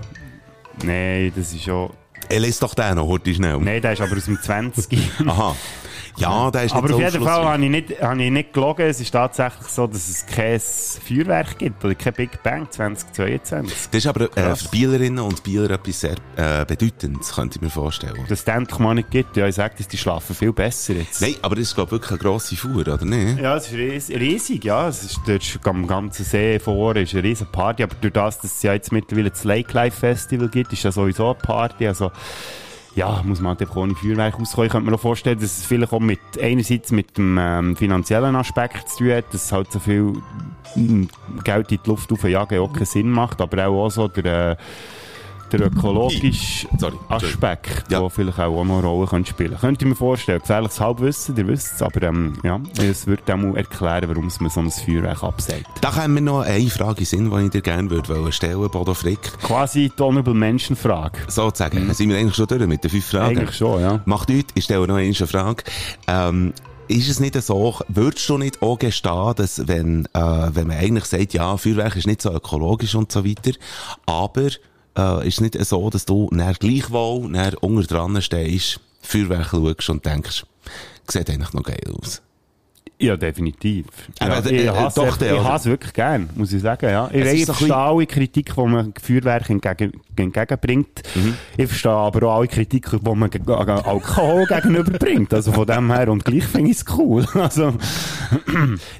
[0.82, 1.90] Nein, das ist schon...
[2.30, 3.58] Er lässt doch den noch, heute schnell.
[3.58, 4.98] Nein, der ist aber aus dem 20.
[5.26, 5.54] Aha.
[6.18, 8.86] Ja, der ist Aber auf jeden Fall habe ich, nicht, habe ich nicht gelogen.
[8.86, 13.88] Es ist tatsächlich so, dass es kein Feuerwerk gibt oder kein Big Bang 2022.
[13.90, 17.70] Das ist aber äh, für Bielerinnen und Bieler etwas sehr äh, Bedeutendes, könnte ich mir
[17.70, 18.16] vorstellen.
[18.28, 19.36] Dass es das endlich mal nicht gibt.
[19.36, 21.20] Ja, ich sage, dass die schlafen viel besser jetzt.
[21.20, 23.38] Nein, aber das ist, glaube ich, wirklich eine grosse Fuhr, oder nicht?
[23.40, 24.88] Ja, es ist ries- riesig, ja.
[24.88, 27.82] Es ist, dort ist am ganzen See vor ist eine riesige Party.
[27.82, 30.90] Aber durch das, dass es ja jetzt mittlerweile das Lake Life Festival gibt, ist ja
[30.92, 31.86] sowieso eine Party.
[31.86, 32.10] Also,
[32.98, 34.66] ja, muss man halt ohne Feuerwerk auskommen.
[34.66, 38.34] Ich könnte mir auch vorstellen, dass es vielleicht auch mit, einerseits mit dem ähm, finanziellen
[38.34, 40.14] Aspekt zu tun hat, dass halt so viel
[40.74, 41.04] mm,
[41.44, 44.56] Geld in die Luft aufjagen auch keinen Sinn macht, aber auch, auch so der, äh,
[45.52, 48.00] der ökologische Sorry, Aspekt, Ja.
[48.00, 49.84] der vielleicht auch noch eine Rolle könnte spielen könnte.
[49.84, 50.40] ich mir vorstellen.
[50.40, 54.40] Gefährliches Halbwissen, ihr wisst es, aber ähm, ja, es würde auch mal erklären, warum es
[54.40, 55.66] man so ein Feuerwerk absagt.
[55.80, 58.94] Da haben wir noch eine Frage in Sinn, die ich dir gerne würde stellen, Bodo
[58.94, 59.20] Frick.
[59.42, 61.18] Quasi die Honorable Menschenfrage.
[61.28, 61.92] Sozusagen, mhm.
[61.92, 63.38] sind wir eigentlich schon durch mit den fünf Fragen?
[63.38, 64.00] Eigentlich schon, ja.
[64.04, 65.64] Macht nichts, ich stelle noch eine Frage.
[66.06, 66.52] Ähm,
[66.88, 70.20] ist es nicht so, würdest du nicht auch gestehen, dass wenn, äh,
[70.54, 73.52] wenn man eigentlich sagt, ja, Feuerwerk ist nicht so ökologisch und so weiter,
[74.06, 74.48] aber
[74.98, 80.04] äh, ist nicht so, dass du dann gleichwohl dann unter dran stehst, Feuerwerk schaust und
[80.04, 80.44] denkst,
[81.06, 82.20] sieht eigentlich noch geil aus.
[83.00, 83.86] Ja, definitiv.
[84.18, 86.60] Aber, Ja, äh, ich äh, hasse doch, es der, ich hasse wirklich gern, muss ich
[86.60, 86.90] sagen.
[86.90, 87.08] Ja.
[87.12, 91.02] Ich, Es verstehe alle Kritik, die man Feuerwerk entgegen, entgegenbringt.
[91.14, 91.34] Mhm.
[91.56, 95.32] Ich verstehe aber auch alle Kritik, die man Alkohol gegenüberbringt.
[95.32, 97.24] Also von dem her, und gleich finde ich es cool.
[97.38, 97.72] Also,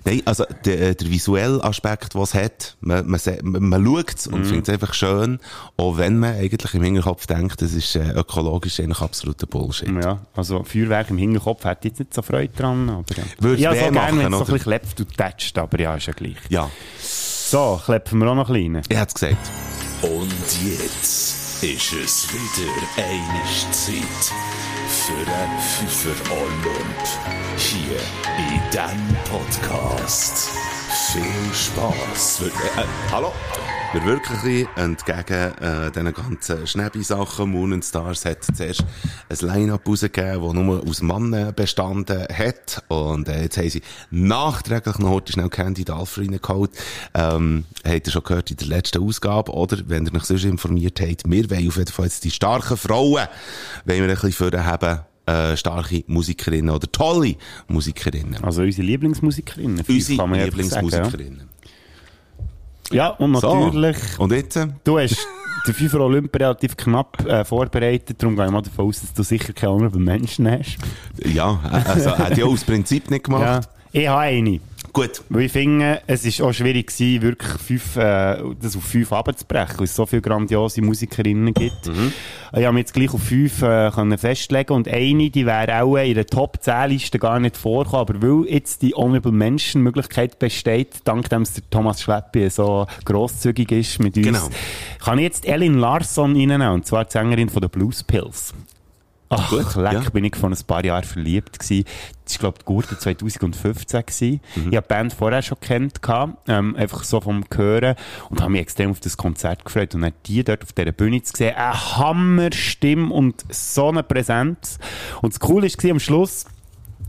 [0.04, 3.20] Nein, also der, der visuelle Aspekt, was es hat, man, man,
[3.68, 4.34] man, schaut es Mhm.
[4.34, 5.38] und findet es einfach schön,
[5.76, 9.88] auch wenn man eigentlich im Hinterkopf denkt, das ist äh, ökologisch eigentlich absoluter Bullshit.
[10.02, 12.88] ja, also Feuerwerk im Hinterkopf hätte ich jetzt nicht so Freude dran.
[12.90, 16.06] Aber, ja, so gerne, wenn es so ein bisschen klebt und tätscht, aber ja, ist
[16.06, 16.36] ja gleich.
[16.48, 16.70] Ja,
[17.00, 18.82] So, klepfen wir auch noch kleine.
[18.88, 19.36] er hat es gesagt.
[20.02, 20.32] Und
[20.64, 24.32] jetzt ist es wieder eine Zeit
[24.88, 27.08] für einen Pfeffer Olymp
[27.56, 27.98] hier
[28.38, 30.50] in diesem Podcast.
[31.12, 32.42] Viel Spass.
[32.42, 33.32] Äh, äh, hallo?
[33.94, 38.84] Wir wirklich entgegen äh, diesen ganzen Schnäbi-Sachen, Moon and Stars hat zuerst
[39.30, 42.84] ein Line-Up rausgegeben, das nur aus Mannen bestanden hat.
[42.88, 43.80] Und äh, jetzt haben sie
[44.10, 46.72] nachträglich noch heute schnell Candy Dalf reingeholt.
[47.14, 49.78] Ähm, habt ihr schon gehört in der letzten Ausgabe, oder?
[49.86, 53.26] Wenn ihr euch sonst informiert habt, wir wollen auf jeden Fall jetzt die starken Frauen,
[53.86, 57.36] wollen wir ein bisschen vorher haben, äh, starke Musikerinnen oder tolle
[57.68, 58.42] Musikerinnen.
[58.42, 59.84] Also unsere Lieblingsmusikerinnen.
[59.86, 61.48] Unsere sagen, Lieblingsmusikerinnen.
[62.90, 63.54] Ja, ja und So.
[63.54, 63.96] natürlich...
[64.18, 64.58] Und jetzt?
[64.84, 65.26] Du hast
[65.66, 69.22] der FIFA Olymp relativ knapp äh, vorbereitet, darum gehe ich mal davon aus, dass du
[69.22, 70.78] sicher keine anderen Menschen hast.
[71.24, 73.60] Ja, also hat ja aus Prinzip nicht Ja.
[73.98, 74.60] Ich habe eine.
[74.92, 75.22] Gut.
[75.28, 79.78] Weil ich finde, es ist auch schwierig gewesen, wirklich fünf, äh, das auf fünf abzubrechen,
[79.78, 81.88] weil es so viele grandiose Musikerinnen gibt.
[82.56, 85.96] Ich habe mich jetzt gleich auf fünf äh, können festlegen und eine, die wäre auch
[85.96, 90.38] in der Top 10 Liste gar nicht vorgekommen, aber weil jetzt die Honorable Mention Möglichkeit
[90.38, 94.48] besteht, dank dem der Thomas Schleppi so grosszügig ist mit uns, Genau.
[95.04, 98.54] kann ich jetzt Ellen Larsson reinnehmen, und zwar die Sängerin von den Blues Pills.
[99.30, 100.10] Ach, Gut, leck, ja.
[100.10, 101.84] bin ich vor ein paar Jahren verliebt gewesen.
[102.24, 104.40] Das war, glaube ich, Gurte 2015 gewesen.
[104.54, 106.00] Ich habe die Band vorher schon kennt,
[106.46, 107.94] ähm, einfach so vom Hören
[108.30, 111.22] und habe mich extrem auf das Konzert gefreut und dann die dort auf dieser Bühne
[111.22, 111.54] zu sehen.
[111.54, 114.78] Eine Hammerstimme und so eine Präsenz.
[115.20, 116.46] Und das Coole war am Schluss,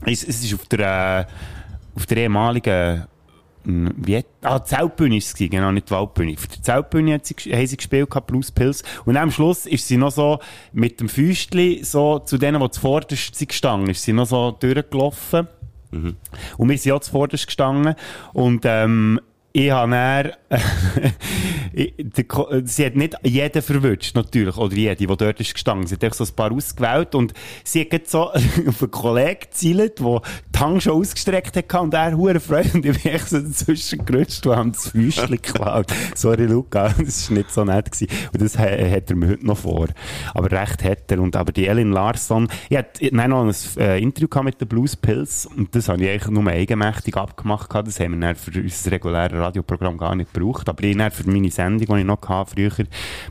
[0.06, 3.06] es, es ist auf der, äh, auf der ehemaligen
[3.66, 6.34] Wie ah, die Zeltbühne war es, gewesen, genau, nicht die Waldbühne.
[6.34, 8.84] Auf der Zeltbühne hat sie, haben sie gespielt, Blues Pills.
[9.06, 10.40] Und am Schluss ist sie noch so
[10.72, 15.48] mit dem Füßli so zu denen, die zuvorderst sind gestanden, ist sie noch so durchgelaufen.
[15.92, 17.96] Und wir sind auch zuvorderst gestanden.
[18.34, 19.20] Und, ähm,
[19.52, 20.32] ich habe dann,
[22.66, 25.88] sie hat nicht jeden verwünscht, natürlich, oder jede, die dort ist gestanden.
[25.88, 27.34] Sie hat echt so ein paar ausgewählt und
[27.64, 30.22] sie hat so auf einen Kollegen gezielt, der
[30.56, 34.06] die Hand schon ausgestreckt hat und er hure Freude und ich bin echt so dazwischen
[34.06, 35.88] gerutscht und habe das Füßchen geklaut.
[36.16, 38.08] Sorry, Luca, das war nicht so nett gewesen.
[38.34, 39.88] Und das ha- hat er mir heute noch vor.
[40.34, 41.20] Aber recht hat er.
[41.20, 45.46] Und aber die Ellen Larsson, ich hatte noch ein äh, Interview mit den Blues Pills
[45.48, 47.70] und das habe ich eigentlich nur eigenmächtig abgemacht.
[47.74, 50.70] Das haben wir dann für unser reguläres Radioprogramm gar nicht gebraucht.
[50.70, 52.72] Aber ich dann für meine Sendung, die ich noch hatte, früher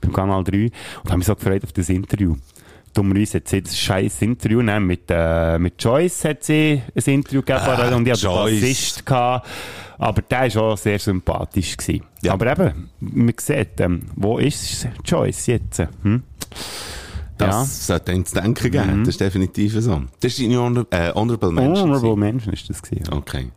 [0.01, 0.73] beim Kanal 3 und
[1.07, 2.37] habe mich so gefreut auf das Interview.
[2.95, 7.43] Dummerweise hat sie das scheiß Interview nein, mit, äh, mit Joyce hat sie ein Interview
[7.43, 8.61] gegeben Ah, und ich hatte einen.
[8.61, 9.47] Bassist gehabt.
[9.99, 11.77] Aber der war auch sehr sympathisch.
[11.77, 12.05] Gewesen.
[12.23, 12.33] Ja.
[12.33, 15.83] Aber eben, man sieht, ähm, wo ist Joyce jetzt?
[16.03, 16.23] Hm?
[17.37, 19.05] Das sollte einem zu denken geben.
[19.05, 20.03] Das ist definitiv so.
[20.21, 21.55] Das ist deine Honor äh, Honorable ja.
[21.55, 21.91] Mention.
[21.91, 23.05] Honorable Mention ist das gewesen.
[23.11, 23.17] Ja.
[23.17, 23.49] Okay.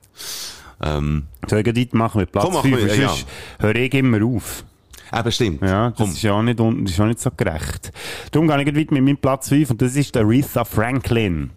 [0.83, 1.23] Ähm,
[1.59, 2.85] ich gleich weitermachen mit Platz Komm, machen 5?
[2.85, 3.13] wir, ja.
[3.59, 4.63] Höre ich immer auf.
[5.11, 5.61] eben stimmt.
[5.61, 6.09] Ja, das Komm.
[6.09, 7.91] ist ja auch nicht, das ist auch nicht so gerecht.
[8.31, 11.51] Darum gehe ich weiter mit meinem Platz 5 und das ist der Aretha Franklin.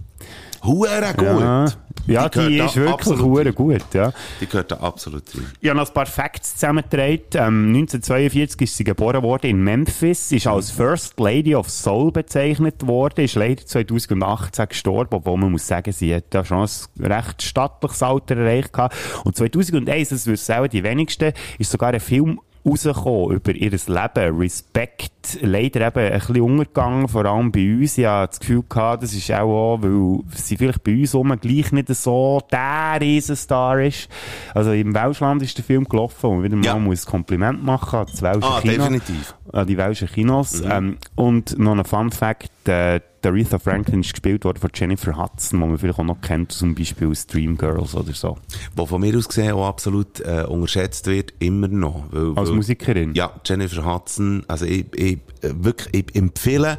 [0.64, 1.26] Hure gut.
[1.26, 1.66] Ja,
[2.06, 4.12] ja die, da ist wirklich hure gut, ja.
[4.40, 5.46] Die gehört da absolut rein.
[5.60, 7.20] Ich habe noch ein paar Facts zusammengetragen.
[7.34, 12.86] Ähm, 1942 ist sie geboren worden in Memphis, ist als First Lady of Soul bezeichnet
[12.86, 16.66] worden, ist leider 2018 gestorben, obwohl man muss sagen, sie hat da schon
[16.98, 18.96] ein recht stattliches Alter erreicht gehabt.
[19.24, 24.38] Und 2001, das wissen auch die wenigsten, ist sogar ein Film rausgekommen über ihr Leben.
[24.38, 27.98] Respekt, leider eben ein bisschen untergegangen, vor allem bei uns.
[27.98, 31.34] Ich habe das Gefühl gehabt, das ist auch, auch weil sie vielleicht bei uns rum
[31.40, 34.08] gleich nicht so der Riesenstar ist.
[34.54, 36.78] Also im Welschland ist der Film gelaufen und wieder mal Ja.
[36.78, 38.72] muss ein Kompliment machen an das Welsche Ah, Kino.
[38.74, 39.34] definitiv.
[39.52, 40.60] An die Welschen Kinos.
[40.62, 45.16] Ähm, und noch ein Fun Fact, äh, der Aretha Franklin ist gespielt worden von Jennifer
[45.16, 48.36] Hudson, die man vielleicht auch noch kennt, zum Beispiel aus Dreamgirls oder so.
[48.76, 52.04] Wo von mir aus gesehen auch absolut äh, unterschätzt wird, immer noch.
[52.10, 53.14] Weil, Als weil, Musikerin.
[53.14, 54.44] Ja, Jennifer Hudson.
[54.46, 56.78] Also ich, ich, äh, wirklich, ich empfehle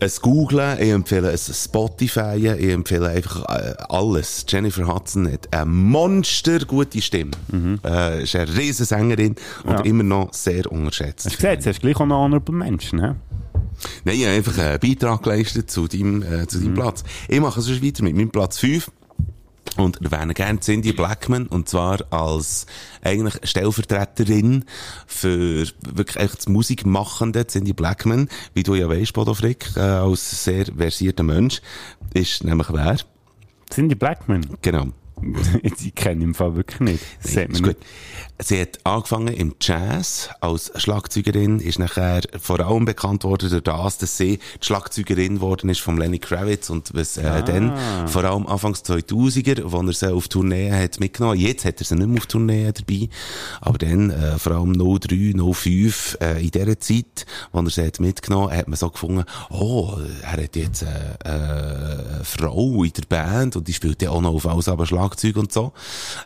[0.00, 4.44] es Googlen, ich empfehle es Spotify, ich empfehle einfach äh, alles.
[4.48, 7.32] Jennifer Hudson hat eine monstergute Stimme.
[7.84, 9.80] Äh, ist eine riesen Sängerin und Ja.
[9.80, 11.26] immer noch sehr unterschätzt.
[11.26, 13.14] Hast du gesehen, jetzt hast du gleich auch noch Honorable Menschen, hä?
[14.04, 17.04] Nein, ich habe einfach einen Beitrag geleistet zu deinem, äh, zu deinem Platz.
[17.28, 18.90] Ich mache sonst weiter mit meinem Platz 5.
[19.78, 22.66] Und erwähne gerne Cindy Blackman, und zwar als
[23.00, 24.66] eigentlich Stellvertreterin
[25.06, 30.44] für wirklich echt das Musikmachende Cindy Blackman, wie du ja weisst, Bodo Frick, äh, als
[30.44, 31.62] sehr versierter Mensch,
[32.12, 32.98] ist nämlich wer?
[33.70, 34.58] Cindy Blackman.
[34.60, 34.88] Genau.
[35.62, 37.04] ich kenne ihn im Fall wirklich nicht.
[37.22, 37.76] Das ist gut.
[38.38, 43.98] Sie hat angefangen im Jazz als Schlagzeugerin, ist nachher vor allem bekannt worden durch das,
[43.98, 47.40] dass sie die Schlagzeugerin geworden ist von Lenny Kravitz und was äh, Ah.
[47.42, 47.72] dann
[48.08, 51.38] vor allem Anfangs 2000er, wo er sie auf Tournee hat mitgenommen.
[51.38, 53.08] Jetzt hat er sie nicht mehr auf Tournee dabei,
[53.60, 58.00] aber dann äh, vor allem 03, 05 äh, in dieser Zeit, wo er sie hat
[58.00, 60.86] mitgenommen, hat man so gefunden, oh, er hat jetzt äh,
[61.24, 64.84] äh, eine Frau in der Band und die spielt ja auch noch auf alles aber
[64.86, 65.72] Schlagzeug und so.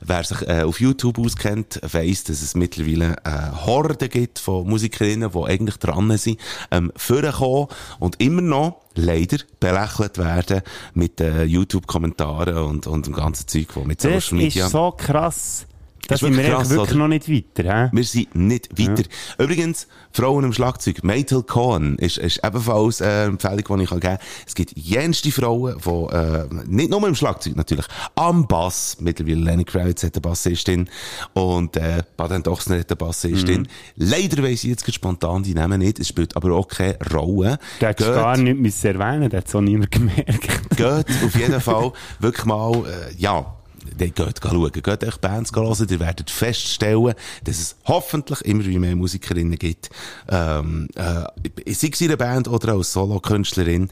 [0.00, 5.30] Wer sich äh, auf YouTube auskennt, weiss, dass es mittlerweile eine Horde gibt von Musikerinnen,
[5.32, 6.38] die eigentlich dran sind,
[6.70, 7.68] ähm, vorkommen
[7.98, 10.62] und immer noch leider belächelt werden
[10.94, 14.66] mit äh, YouTube-Kommentaren und, und dem ganzen Zeug, wo mit Das Social Media...
[14.66, 15.66] ist so krass.
[16.08, 16.98] Da Ist sind wir krass, wirklich oder?
[16.98, 17.86] noch nicht weiter.
[17.86, 17.90] Hä?
[17.92, 19.02] Wir sind nicht weiter.
[19.38, 21.02] Übrigens, Frauen im Schlagzeug.
[21.02, 24.18] Maytel Cohen ist, ist ebenfalls äh, eine Empfehlung, die ich geben kann.
[24.46, 29.64] Es gibt jenste Frauen, die, äh, nicht nur im Schlagzeug natürlich, am Bass, mittlerweile Lenny
[29.64, 30.88] Kravitz hat eine Bassistin
[31.34, 33.62] und äh, Baden Dochsner hat eine Bassistin.
[33.62, 33.66] Mhm.
[33.96, 37.58] Leider weiss ich jetzt spontan die Namen nicht, es spielt aber auch keine Rolle.
[37.80, 40.76] Du hättest gar nicht müssen erwähnen, das hat so niemand gemerkt.
[40.76, 43.56] geht auf jeden Fall wirklich mal, äh, ja,
[43.98, 47.14] dann geht schauen, geht euch Bands hören, ihr werdet feststellen,
[47.44, 49.90] dass es hoffentlich immer wie mehr Musikerinnen gibt,
[50.28, 51.24] ähm, äh,
[51.72, 53.88] sei es in einer Band oder als Solokünstlerin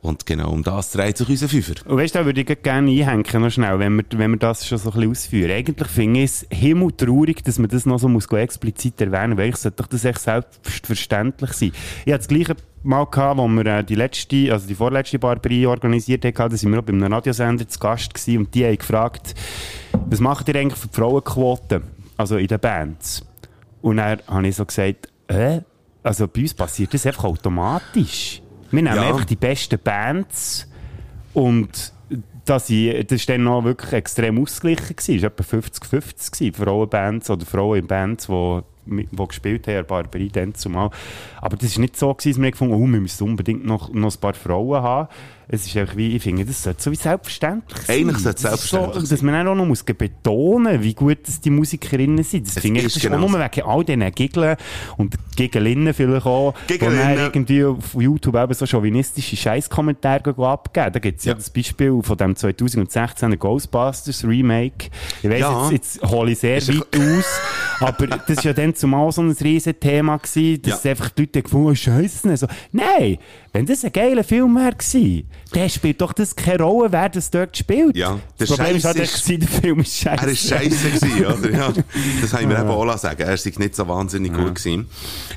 [0.00, 1.74] und genau um das dreht sich unser Fünfer.
[1.86, 4.66] Und weißt du, da würde ich gerne einhängen, noch schnell, wenn wir, wenn wir das
[4.66, 5.50] schon so ein bisschen ausführen.
[5.50, 9.56] Eigentlich finde ich es himmeltraurig, dass man das noch so explizit erwähnen muss, weil ich
[9.56, 11.72] sollte doch das echt selbstverständlich sein.
[12.04, 15.66] Ich hatte das gleiche Mal gehabt, wo wir äh, die letzte, also die vorletzte Barberie
[15.66, 18.78] organisiert haben, da sind wir auch bei einem Radiosender zu Gast gewesen und die haben
[18.78, 19.34] gefragt,
[20.08, 21.82] was macht ihr eigentlich für die Frauenquote?
[22.16, 23.24] Also in den Bands.
[23.82, 25.60] Und dann habe ich so gesagt, äh,
[26.02, 28.42] also bei uns passiert das einfach automatisch.
[28.70, 29.02] Wir nehmen Ja.
[29.08, 30.66] einfach die besten Bands
[31.34, 31.92] und
[32.44, 34.96] das, war dann noch wirklich extrem ausgeglichen.
[34.98, 38.60] Es war etwa 50-50 gewesen, Frauenbands oder Frauen in Bands, die
[38.90, 40.90] die gespielt haben, an Barberie dann zumal.
[41.40, 43.92] Aber das war nicht so, gewesen, dass wir gefunden haben, oh, wir müssen unbedingt noch,
[43.92, 45.08] noch ein paar Frauen haben.
[45.50, 47.96] Es ist einfach wie, ich finde, das sollte so wie selbstverständlich sein.
[47.96, 51.48] Eigentlich sollte es selbstverständlich so, Dass man auch noch muss betonen wie gut das die
[51.48, 52.46] Musikerinnen sind.
[52.46, 54.56] Das Es finde ich, ist das ist genau nur wegen all diesen Giggeln
[54.98, 56.98] und Gigelinnen vielleicht auch, Gigelinnen.
[56.98, 60.92] die dann irgendwie auf YouTube eben so chauvinistische Scheißkommentare abgeben.
[60.92, 61.32] Da gibt es ja.
[61.32, 61.36] Ja.
[61.36, 64.90] das Beispiel von dem 2016er Ghostbusters Remake.
[65.22, 65.70] Ich weiss, Ja.
[65.70, 67.40] jetzt, jetzt hole ich sehr weit aus,
[67.80, 70.90] aber das war ja dann zumal so ein riesen Thema gewesen, dass Ja.
[70.90, 72.36] einfach die Leute gefunden haben, Scheisse.
[72.36, 73.18] So, nein,
[73.52, 74.76] wenn das ein geiler Film wäre
[75.52, 77.96] dann spielt doch das keine Rolle, wer das dort spielt.
[77.96, 80.22] Ja, das Problem ist Scheiß halt, ist- der Film ist scheiße.
[80.24, 81.50] Er ist scheiße gewesen, oder?
[81.50, 81.72] Ja.
[82.20, 83.22] Das haben wir eben auch sagen.
[83.22, 84.86] Er ist nicht so wahnsinnig gut gewesen.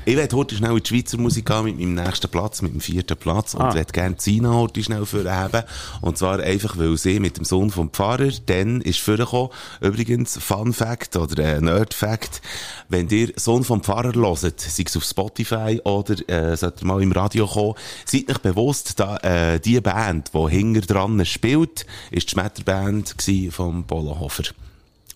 [0.04, 2.80] Ich werde heute schnell in die Schweizer Musik gehen mit meinem nächsten Platz, mit dem
[2.80, 3.54] vierten Platz.
[3.54, 3.74] Und Ah.
[3.74, 5.62] werde gerne Zina heute schnell vorhaben.
[6.00, 10.72] Und zwar einfach, weil sie mit dem Sohn vom Pfarrer, dann ist vorgekommen, übrigens, Fun
[10.72, 12.31] Fact oder äh, Nerd Fact,
[12.88, 17.02] wenn ihr Sohn vom Pfarrer hört, sei es auf Spotify oder äh, sollt ihr mal
[17.02, 17.74] im Radio kommen,
[18.04, 23.14] seid euch bewusst, da, äh, die Band, die hinter dran spielt, ist die Schmetterband
[23.50, 24.44] vom Polo Hofer.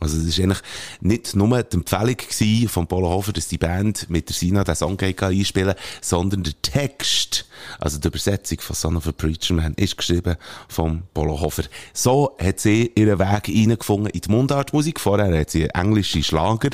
[0.00, 0.62] Also, es ist eigentlich
[1.00, 4.98] nicht nur die Empfehlung von Polo Hofer, dass die Band mit der Sina den Song
[5.00, 7.46] einspielen sondern der Text,
[7.78, 10.36] also die Übersetzung von Son of a Preacher Man, ist geschrieben
[10.68, 11.64] vom Polo Hofer.
[11.92, 15.00] So hat sie ihren Weg reingefunden in die Mundartmusik.
[15.00, 16.70] Vorher hat sie englische Schlager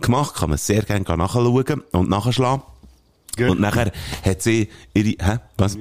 [0.00, 2.62] gemacht, kann man sehr gerne nachschauen und nachschlagen.
[3.38, 3.92] Und nachher
[4.24, 5.38] hat sie ihre, hä?
[5.58, 5.76] Was?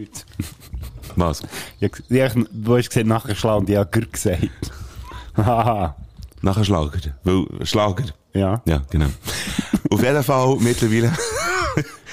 [1.16, 1.41] Was?
[1.80, 4.50] Ja, ja, du hast gesagt, nachher schlagen und ich habe gesagt.
[5.38, 5.96] Haha.
[6.42, 7.00] Nachher Schlager.
[7.24, 8.06] Weil, Schlager.
[8.34, 8.62] ja.
[8.66, 9.08] Ja, genau.
[9.90, 11.12] Auf jeden Fall mittlerweile.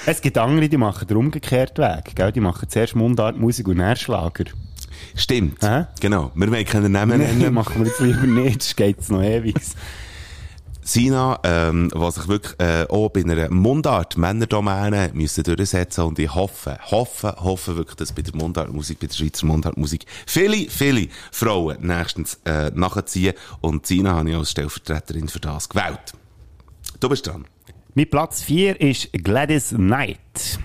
[0.05, 2.15] Es gibt andere, die machen den umgekehrten Weg.
[2.15, 2.31] Gell?
[2.31, 4.45] Die machen zuerst Mundartmusik und dann Schlager.
[5.15, 5.61] Stimmt.
[5.63, 5.85] Hä?
[6.01, 6.31] Genau.
[6.35, 7.53] Wir wollen keinen Namen Nein, nennen.
[7.53, 9.55] machen wir jetzt lieber nicht, sonst geht's noch ewig.
[10.83, 16.33] Sina, ähm, was sich wirklich äh, auch bei einer Mundart Männerdomäne müssen durchsetzen und ich
[16.33, 21.77] hoffe, hoffe, hoffe wirklich, dass bei der Mundartmusik, bei der Schweizer Mundartmusik viele, viele Frauen
[21.81, 26.13] nächstens äh, nachziehen und Sina habe ich als Stellvertreterin für das gewählt.
[26.99, 27.45] Du bist dran.
[27.95, 30.59] Mein Platz 4 ist Gladys Knight.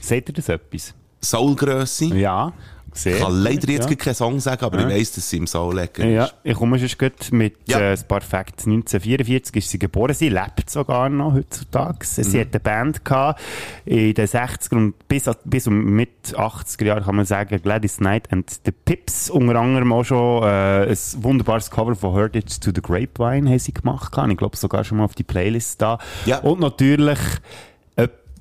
[0.00, 0.94] Seht ihr das etwas?
[1.20, 2.06] Soulgrösse.
[2.16, 2.52] Ja,
[2.92, 3.16] sehr.
[3.16, 3.96] Ich kann leider jetzt ja.
[3.96, 6.34] keinen Song sagen, aber ich weiss, dass sie im Soul lecker Ja, ist.
[6.42, 7.78] ich komme schon gut mit Ja.
[7.80, 8.66] äh, ein paar Facts.
[8.66, 10.14] 1944 ist sie geboren.
[10.14, 11.98] Sie lebt sogar noch heutzutage.
[12.04, 12.40] Sie Mhm.
[12.40, 13.40] hat eine Band gehabt
[13.84, 18.32] in den 60er und bis, bis um mit 80er Jahren kann man sagen, Gladys Knight
[18.32, 19.30] and the Pips.
[19.30, 23.72] Unter anderem auch schon äh, ein wunderbares Cover von It to the Grapevine haben sie
[23.72, 24.12] gemacht.
[24.12, 24.30] gehabt.
[24.30, 25.98] Ich glaube sogar schon mal auf die Playlist da.
[26.26, 26.38] Ja.
[26.40, 27.18] Und natürlich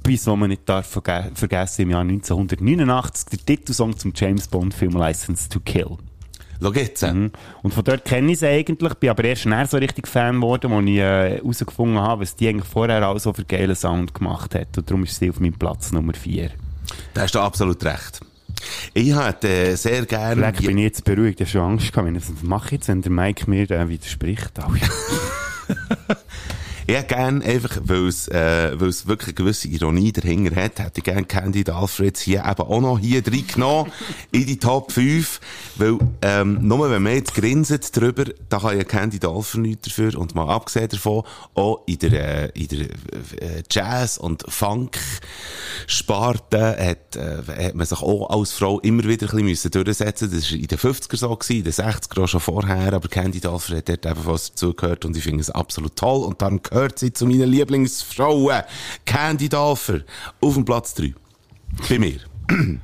[0.03, 4.73] etwas, was man nicht darf verge vergessen im Jahr 1989, der Titelsong zum James Bond
[4.73, 5.97] Film License to Kill.
[6.61, 7.03] Schau jetzt.
[7.03, 7.13] äh.
[7.13, 7.31] Mhm.
[7.63, 10.73] Und von dort kenne ich sie eigentlich, bin aber erst näher so richtig Fan geworden,
[10.73, 14.55] als ich äh, herausgefunden habe, was die eigentlich vorher auch so für geile Sound gemacht
[14.55, 14.77] hat.
[14.77, 16.51] Und darum ist sie auf meinem Platz Nummer 4.
[17.13, 18.19] Da hast du absolut recht.
[18.93, 20.35] Ich hätte äh, sehr gerne...
[20.35, 22.89] Vielleicht bin ich jetzt beruhigt, ich habe schon Angst gehabt, wenn ich das mache jetzt,
[22.89, 24.51] wenn der Mike mir äh, widerspricht.
[24.59, 24.87] Oh, ja.
[26.89, 30.79] Ich hätte gern einfach, weil es, äh, weil es wirklich eine gewisse Ironie dahinter hat,
[30.79, 33.91] hätte ich gern Candid Alfreds hier eben auch noch hier reingenommen,
[34.31, 35.39] in die Top 5,
[35.75, 40.17] weil, ähm, nur wenn man jetzt grinset drüber, da kann ja Candid Alfred nichts dafür,
[40.17, 47.15] und mal abgesehen davon, auch in der, äh, in der äh, Jazz- und Funk-Sparte hat,
[47.15, 50.31] äh, hat man sich auch als Frau immer wieder ein bisschen müssen durchsetzen.
[50.31, 53.45] Das war in den 50er so, gewesen, in den 60er auch schon vorher, aber Candid
[53.45, 56.25] Alfred hat dort ebenfalls dazugehört und ich finde es absolut toll.
[56.25, 58.63] Und darum gehört sie zu meinen Lieblingsfrauen.
[59.05, 60.01] Candy Alfer
[60.39, 61.13] auf dem Platz 3.
[61.89, 62.19] Bei mir.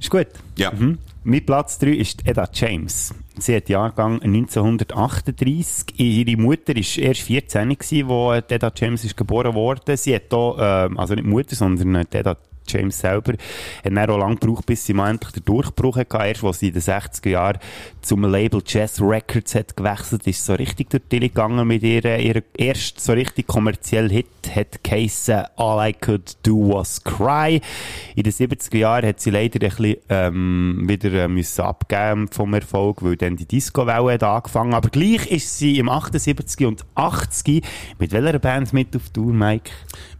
[0.00, 0.26] Ist gut.
[0.56, 0.70] Ja.
[0.72, 0.98] Mhm.
[1.26, 3.14] Mein Platz 3 ist Edda James.
[3.38, 5.98] Sie hat Jahrgang 1938.
[5.98, 9.96] Ihre Mutter war erst 14, gewesen, wo Edda James ist geboren wurde.
[9.96, 14.18] Sie hat da, ähm, also nicht Mutter, sondern äh, Edda James selber, hat dann auch
[14.18, 16.18] lange gebraucht, bis sie mal endlich den Durchbruch hatte.
[16.18, 17.58] Erst, als sie in den 60er Jahren
[18.02, 22.04] zum Label Jazz Records hat gewechselt, ist so richtig durch die gegangen mit ihr.
[22.18, 27.60] Ihr erst so richtig kommerziell Hit hat geheissen All I Could Do Was Cry.
[28.14, 32.54] In den 70er Jahren hat sie leider ein bisschen, ähm, wieder äh, müssen abgeben vom
[32.54, 34.74] Erfolg, weil dann die Disco-Welle hat angefangen.
[34.74, 37.64] Aber gleich ist sie im 78 und 80
[37.98, 39.70] mit welcher Band mit auf Tour, Mike?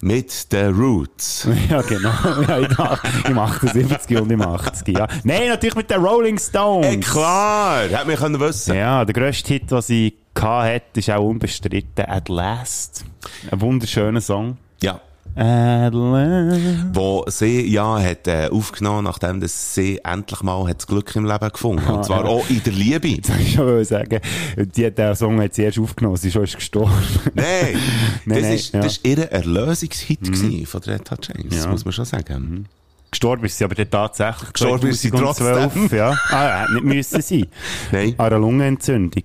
[0.03, 1.49] Mit The Roots.
[1.71, 2.11] Ja, genau.
[2.49, 4.97] Ja, im ach- im 78 und im 80.
[4.99, 5.07] Ja.
[5.25, 6.87] Nein, natürlich mit den Rolling Stones.
[6.87, 7.83] Ey, klar!
[7.83, 8.75] Hätte man können wissen.
[8.75, 13.05] Ja, der grösste Hit, den sie hatte, ist auch unbestritten At Last.
[13.51, 14.59] Ein wunderschöner Song.
[14.83, 15.01] Ja.
[15.37, 16.95] Last.
[16.95, 21.25] Wo sie ja hat äh, aufgenommen, nachdem dass sie endlich mal hat das Glück im
[21.25, 22.31] Leben gefunden Und zwar ja.
[22.31, 23.09] auch in der Liebe.
[23.41, 24.21] Ich wollte sagen,
[24.57, 26.93] die hat den Song hat sie erst aufgenommen, sie ist schon gestorben.
[27.35, 27.79] Nein, Nein,
[28.27, 28.81] das, nein, ist, ja.
[28.81, 31.71] das ist ihr Erlösungshit gewesen von Hot James, Ja.
[31.71, 32.67] muss man schon sagen.
[33.11, 34.53] Gestorben ist sie aber tatsächlich.
[34.53, 35.99] Gestorben ist sie 2012, trotzdem.
[35.99, 36.19] Ja.
[36.31, 37.47] Ah, hätte nicht müssen sein.
[37.93, 38.15] Nein.
[38.19, 39.23] An einer Lungenentzündung.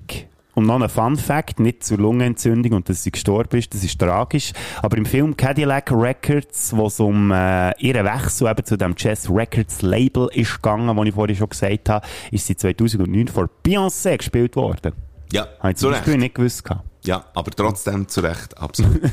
[0.59, 3.97] Und noch ein Fun Fact, nicht zur Lungenentzündung und dass sie gestorben ist, das ist
[3.97, 4.51] tragisch.
[4.81, 9.29] Aber im Film Cadillac Records, wo es um äh, ihren Wechsel eben zu dem Jazz
[9.29, 14.17] Records Label ist gegangen, wo ich vorhin schon gesagt habe, ist sie 2009 von Beyoncé
[14.17, 14.91] gespielt worden.
[15.31, 16.65] Ja, Habe ich zu zum Beispiel nicht gewusst.
[16.65, 16.88] gehabt.
[17.05, 19.01] Ja, aber trotzdem zu Recht, absolut.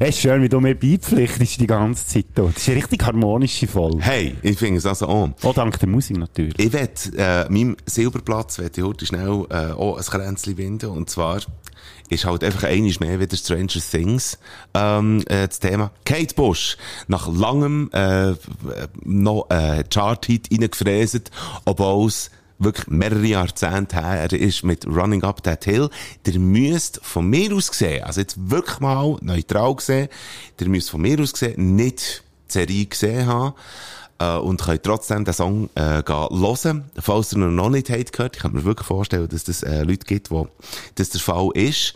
[0.00, 2.26] Es ist schön, wie du mir beipflichtest die ganze Zeit.
[2.34, 2.44] hier.
[2.46, 4.02] Das ist eine richtig harmonische Folge.
[4.02, 5.30] hey, ich finde es also auch.
[5.42, 6.58] Auch dank der Musik natürlich.
[6.58, 10.90] Ich will, äh, meinem Silberplatz, will ich heute schnell, äh, auch ein Kränzchen binden.
[10.90, 11.40] Und zwar
[12.08, 14.38] ist halt einfach einiges mehr wieder Stranger Things,
[14.74, 15.92] ähm, äh, das Thema.
[16.04, 18.34] Kate Bush, nach langem, äh, äh,
[19.04, 21.30] noch, äh, Chart-Hit reingefräset,
[21.64, 25.90] obwohl es wirklich mehrere Jahrzehnte her ist mit Running Up That Hill.
[26.26, 30.08] Der müsst von mir aus gesehen, also jetzt wirklich mal neutral gesehen,
[30.58, 33.54] der müsst von mir aus gesehen nicht die Serie gesehen haben
[34.18, 36.90] äh, und könnt trotzdem den Song äh, gehen hören.
[36.98, 40.06] Falls ihr noch nicht habt gehört, ich kann mir wirklich vorstellen, dass es äh, Leute
[40.06, 40.48] gibt, wo
[40.94, 41.94] das der Fall ist.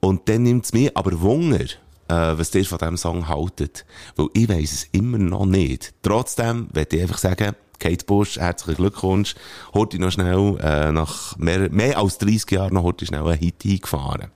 [0.00, 1.68] Und dann nimmt es mir aber Wunder, äh,
[2.08, 3.84] was ihr von diesem Song haltet.
[4.16, 5.92] Weil ich weiss es immer noch nicht.
[6.02, 9.34] Trotzdem werde ich einfach sagen, Kate Bush, herzlichen Glückwunsch.
[9.74, 13.64] Heute noch schnell, äh, nach mehr, mehr als 30 Jahren noch heute schnell einen Hit
[13.64, 14.28] eingefahren.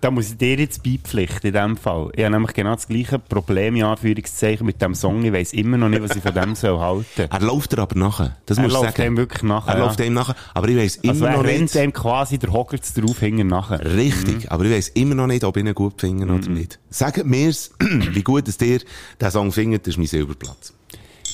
[0.00, 2.10] Da muss ich dir jetzt beipflichten, in dem Fall.
[2.14, 5.24] Ich habe nämlich genau das gleiche Problem, in Anführungszeichen, mit dem Song.
[5.24, 7.26] Ich weiss immer noch nicht, was ich von dem soll halten.
[7.30, 8.36] Er läuft er aber nachher.
[8.44, 9.02] Das Er muss läuft sagen.
[9.02, 9.84] dem wirklich nachher, Er ja.
[9.86, 10.34] läuft dem nachher.
[10.52, 11.74] Aber ich weiss immer Also noch nicht.
[11.74, 13.82] dem quasi der Hogwarts drauf hinten nachher.
[13.82, 16.78] Richtig, aber ich weiss immer noch nicht, ob ich ihn gut finde oder nicht.
[16.90, 18.80] Sagt mir's, wie gut es dir
[19.22, 20.74] den Song findet, das ist mein Silberplatz.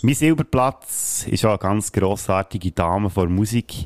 [0.03, 3.85] Mein Silberplatz ist auch eine ganz grossartige Dame von der Musik.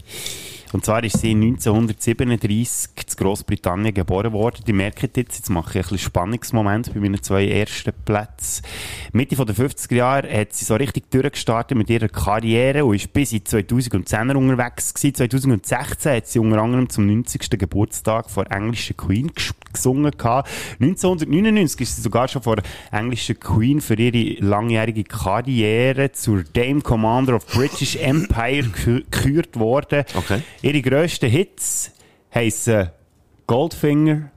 [0.73, 4.63] Und zwar ist sie 1937 in Grossbritannien geboren worden.
[4.67, 8.65] Die merken jetzt, jetzt mache ich ein bisschen Spannungsmoment bei meinen zwei ersten Plätzen.
[9.13, 13.33] Mitte der 50er Jahre hat sie so richtig durchgestartet mit ihrer Karriere und ist bis
[13.33, 15.15] in 2010er unterwegs gewesen.
[15.15, 17.51] 2016 hat sie unter anderem zum 90.
[17.59, 20.49] Geburtstag vor englischen Queen ges- gesungen gehabt.
[20.81, 22.57] 1999 ist sie sogar schon vor
[22.91, 30.05] englischen Queen für ihre langjährige Karriere zur Dame Commander of British Empire gekü- gekürt worden.
[30.15, 30.43] Okay.
[30.65, 31.93] Ihre grössten Hits
[32.35, 32.89] heissen
[33.47, 34.31] Goldfinger,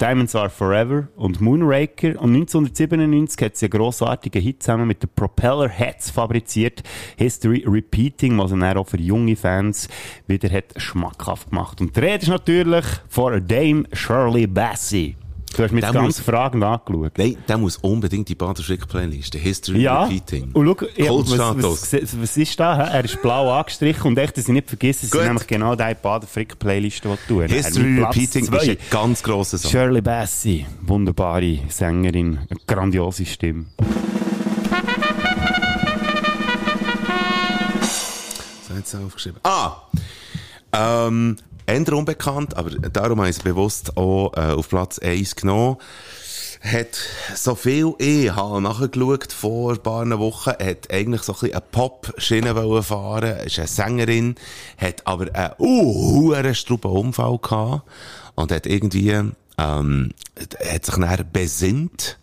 [0.00, 2.20] Diamonds Are Forever und Moonraker.
[2.20, 6.82] Und 1997 hat sie einen grossartigen Hit zusammen mit den Propeller Heads fabriziert.
[7.16, 9.86] History Repeating, was er auch für junge Fans
[10.26, 11.80] wieder hat schmackhaft gemacht.
[11.80, 15.14] Und die Rede ist natürlich von Dame Shirley Bassey.
[15.56, 17.12] Du hast mich Der ganz muss- fragend angeschaut.
[17.18, 20.50] Nein, der muss unbedingt die Bader Frick Playlist, die History Ja, Repeating.
[20.52, 21.92] und schau, ja, was, Kultstatus.
[21.92, 22.76] was, was ist da?
[22.76, 22.96] hä?
[22.98, 25.94] Er ist blau angestrichen und echt, dass ich nicht vergesse, es sind nämlich genau die
[26.00, 27.42] Baden-Frick-Playlist, die du.
[27.42, 28.56] History Repeating zwei.
[28.58, 29.70] ist ein ganz grosser Song.
[29.70, 33.66] Shirley Bassey, wunderbare Sängerin, eine grandiose Stimme.
[38.68, 39.40] So, jetzt aufgeschrieben.
[39.44, 39.76] Ah!
[40.72, 41.36] Ähm,
[41.68, 45.76] Eher unbekannt, aber darum habe ich es bewusst auch äh, auf Platz 1 genommen.
[46.62, 46.98] Hat
[47.34, 51.64] so viel ich habe nachgeschaut vor ein paar Wochen, hat eigentlich so ein bisschen eine
[51.70, 54.36] Pop-Schiene fahren, ist eine Sängerin,
[54.78, 56.32] hat aber einen uh,
[56.84, 57.82] Unfall gehabt
[58.34, 59.20] und hat irgendwie
[59.58, 60.10] ähm,
[60.64, 62.18] hat sich dann besinnt.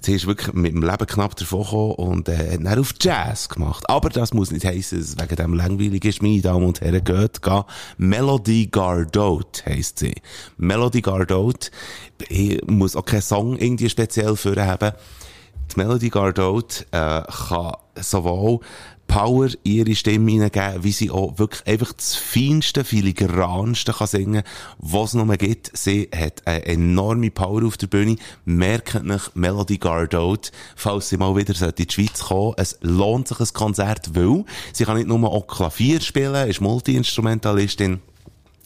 [0.00, 3.48] Sie ist wirklich mit dem Leben knapp davon gekommen und äh, hat dann auf Jazz
[3.48, 3.88] gemacht.
[3.88, 6.22] Aber das muss nicht heissen, dass es wegen dem langweilig ist.
[6.22, 7.64] Meine Damen und Herren, geht, geht.
[7.98, 10.14] Melody Gardot heisst sie.
[10.56, 11.70] Melody Gardot.
[12.28, 14.92] Ich muss auch keinen Song irgendwie speziell für haben.
[15.72, 18.60] Die Melody Gardot äh, kann sowohl
[19.08, 24.42] Power ihre Stimme hineingeben, wie sie auch wirklich einfach das feinste, filigranste kann singen,
[24.78, 25.76] was es mehr gibt.
[25.76, 28.16] Sie hat eine enorme Power auf der Bühne.
[28.44, 32.54] Merkt nicht Melody Gardot, falls sie mal wieder in die Schweiz kommen.
[32.58, 38.00] Es lohnt sich ein Konzert, weil sie kann nicht nur auch Klavier spielen, ist Multi-Instrumentalistin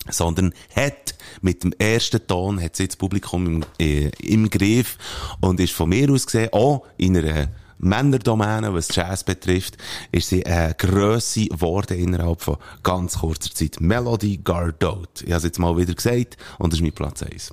[0.09, 4.99] sondern hat mit dem ersten Ton hat sie das Publikum im, äh, im Griff
[5.41, 7.49] und ist von mir aus gesehen auch in einer
[7.83, 9.77] Männerdomäne, was Jazz betrifft,
[10.13, 13.81] ist sie eine Grösse geworden innerhalb von ganz kurzer Zeit.
[13.81, 15.23] Melody Gardot.
[15.23, 17.53] Ich habe es jetzt mal wieder gesagt und das ist mein Platz 1.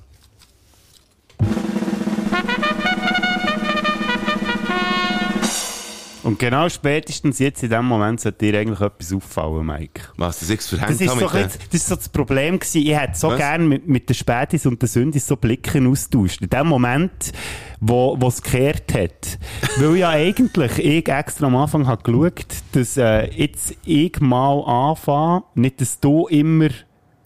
[6.30, 10.02] Und genau spätestens jetzt in dem Moment sollte dir eigentlich etwas auffallen, Mike.
[10.16, 12.82] Was, das ich verhängt Das ist, so den- bisschen- das ist so das Problem gewesen.
[12.86, 13.36] Ich hätte so Was?
[13.36, 16.40] gern mit, mit den Spätis und den Sündis so Blicken austauscht.
[16.40, 17.32] In dem Moment,
[17.80, 19.38] wo, wo es gekehrt hat.
[19.78, 25.42] Weil ja eigentlich ich extra am Anfang habe geschaut, dass, äh, jetzt ich mal anfange,
[25.56, 26.68] nicht, dass du immer,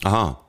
[0.03, 0.41] Aha.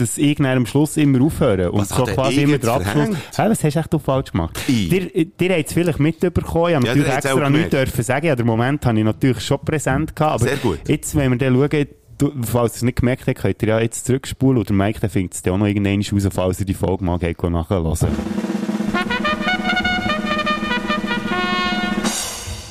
[0.00, 1.70] Dass ich dann am Schluss immer aufhöre.
[1.70, 3.08] Und Was so quasi immer der Abschluss.
[3.36, 4.58] Hey, was hast du echt du falsch gemacht?
[4.66, 4.88] Ich?
[4.88, 6.70] Dir, dir habt es vielleicht mitbekommen.
[6.70, 8.26] Ich habe Ja, natürlich extra nichts dürfen sagen.
[8.26, 10.40] Ja, den Moment habe ich natürlich schon präsent gehabt.
[10.40, 10.80] Aber Sehr gut.
[10.88, 11.86] jetzt, wenn wir dann schauen,
[12.18, 15.10] du, falls ihr es nicht gemerkt habt, könnt ihr ja jetzt zurückspulen oder Mike, der
[15.10, 17.96] findet es dann auch noch irgendwann raus, falls ihr die Folge mal geht nachhören.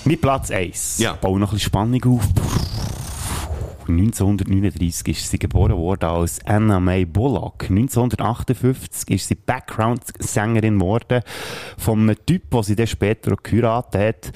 [0.06, 0.98] Mein Platz 1.
[0.98, 1.14] Ja.
[1.22, 2.28] Bau noch ein bisschen Spannung auf.
[3.90, 7.70] 1939 ist sie geboren worden als Anna May Bullock.
[7.70, 11.22] 1958 ist sie Background-Sängerin geworden
[11.78, 14.32] von einem Typ, den sie dann später geheiratet hat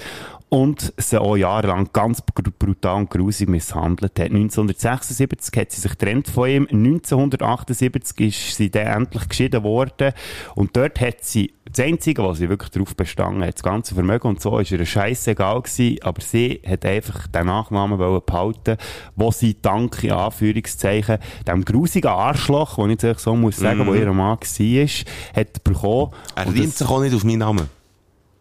[0.54, 4.28] und sie auch jahrelang ganz br- brutal und grusig misshandelt hat.
[4.30, 6.68] 1976 hat sie sich getrennt von ihm.
[6.70, 10.14] 1978 ist sie dann endlich geschieden worden
[10.54, 14.28] und dort hat sie das Einzige, was sie wirklich darauf bestanden hat, das ganze Vermögen
[14.28, 18.78] und so, ist ihr scheißegal gewesen, aber sie hat einfach den Nachnamen behalten,
[19.16, 23.96] wo sie dank, in Anführungszeichen, dem grusigen Arschloch, den ich jetzt so muss sagen, wo
[23.96, 24.88] ihr Mann war,
[25.36, 26.12] hat bekommen.
[26.36, 27.83] Er Und reimt sich auch nicht auf meinen Namen.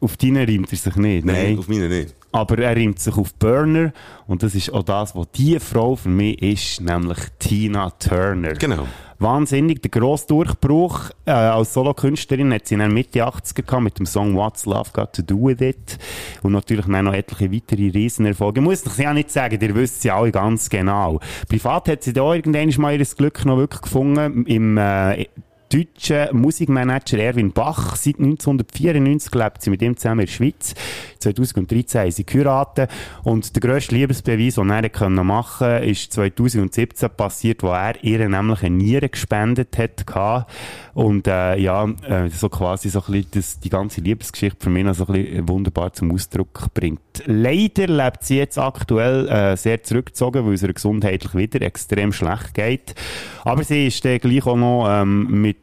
[0.03, 1.59] Auf deinen reimt er sich nicht, nein.
[1.59, 2.15] auf meinen nicht.
[2.33, 3.93] Aber er reimt sich auf Burner
[4.27, 8.55] und das ist auch das, was die Frau für mich ist, nämlich Tina Turner.
[8.55, 8.89] Genau.
[9.21, 14.07] Wahnsinnig, der grosse Durchbruch äh, als Solokünstlerin hat sie dann Mitte 80er gehabt mit dem
[14.07, 15.99] Song What's Love Got to Do With It
[16.43, 18.61] und natürlich dann noch etliche weitere Riesenerfolge.
[18.61, 21.21] Ich muss es ja nicht sagen, ihr wisst sie alle ganz genau.
[21.49, 25.27] Privat hat sie da irgendwann mal ihr Glück noch wirklich gefunden im äh,
[25.73, 27.97] deutschen Musikmanager Erwin Bach.
[27.97, 30.75] Seit 1994 lebt sie mit ihm zusammen in der Schweiz.
[31.23, 32.91] 2013 haben sie geheiratet.
[33.23, 38.63] Und der grösste Liebesbeweis, den er machen konnte, ist 2017 passiert, wo er ihr nämlich
[38.63, 40.47] eine Niere gespendet hat.
[40.95, 44.85] Und äh, ja, äh, so quasi so ein bisschen das, die ganze Liebesgeschichte für mich
[44.85, 47.01] noch so ein bisschen wunderbar zum Ausdruck bringt.
[47.27, 52.55] Leider lebt sie jetzt aktuell äh, sehr zurückgezogen, weil es ihr gesundheitlich wieder extrem schlecht
[52.55, 52.95] geht.
[53.45, 55.57] Aber sie ist dann gleich auch noch ähm, mit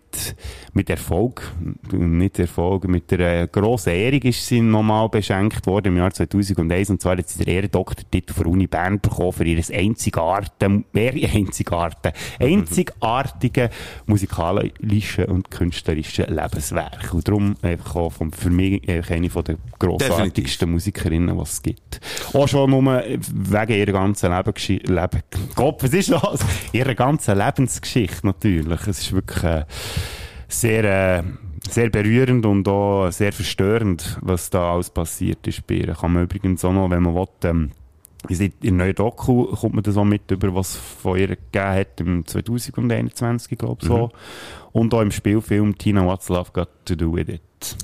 [0.74, 1.54] mit Erfolg,
[1.92, 6.90] nicht Erfolg, mit der äh, grossen Ehrung ist sie nochmal beschenkt worden im Jahr 2001
[6.90, 12.14] und zwar hat sie den Ehrendoktortitel für Uni Bern bekommen für ihr einzigartige, mehr einzigartige,
[12.40, 13.70] einzigartige
[14.06, 17.14] musikalische und künstlerische Lebenswerk.
[17.14, 22.00] Und darum einfach auch vom, für mich eine von der grossartigsten Musikerinnen, die es gibt.
[22.34, 25.24] Auch schon nur wegen ihrer ganzen Lebensgeschichte, Leben,
[25.56, 26.40] Gott, was ist das?
[26.72, 28.88] Ihrer ganzen Lebensgeschichte natürlich.
[28.88, 29.66] Es ist wirklich, äh,
[30.50, 31.24] sehr, äh,
[31.70, 35.94] sehr berührend und auch sehr verstörend, was da alles passiert ist bei ihr.
[35.94, 37.72] Kann man übrigens auch noch, wenn man will, ähm,
[38.28, 42.02] in der neuen Doku kommt man das auch mit über, was von ihr gegeben hat
[42.02, 44.12] im 2021, glaube ich, so.
[44.74, 47.78] Und auch im Spielfilm Tina What's Love Got to Do With It.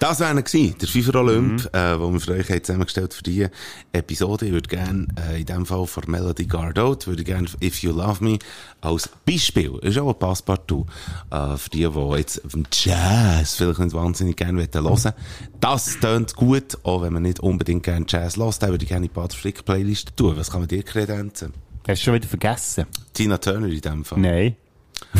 [0.00, 1.78] Das wäre gewesen, der FIFA Olymp, Mhm.
[1.78, 3.50] äh, wo wir für euch zusammengestellt für diese
[3.92, 4.46] Episode.
[4.46, 8.22] Ich würde gerne, äh, in dem Fall von Melody Gardot, würde gerne If You Love
[8.22, 8.38] Me
[8.80, 10.86] als Beispiel, ist auch ein Passepartout,
[11.30, 12.40] äh, für die, die jetzt
[12.72, 15.12] Jazz vielleicht nicht wahnsinnig gerne hören wollen.
[15.60, 19.08] Das tönt gut, auch wenn man nicht unbedingt gerne Jazz hört, dann würde ich gerne
[19.08, 20.36] die Bad Frick Playlist tun.
[20.36, 21.52] Was kann man dir kredenzen?
[21.88, 22.86] Hast du schon wieder vergessen?
[23.14, 24.18] Tina Turner in dem Fall.
[24.20, 24.56] Nein.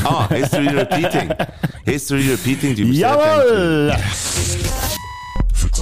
[0.04, 1.34] Ah, History Repeating.
[1.84, 3.94] History Repeating, die Jawohl!
[5.52, 5.80] Für die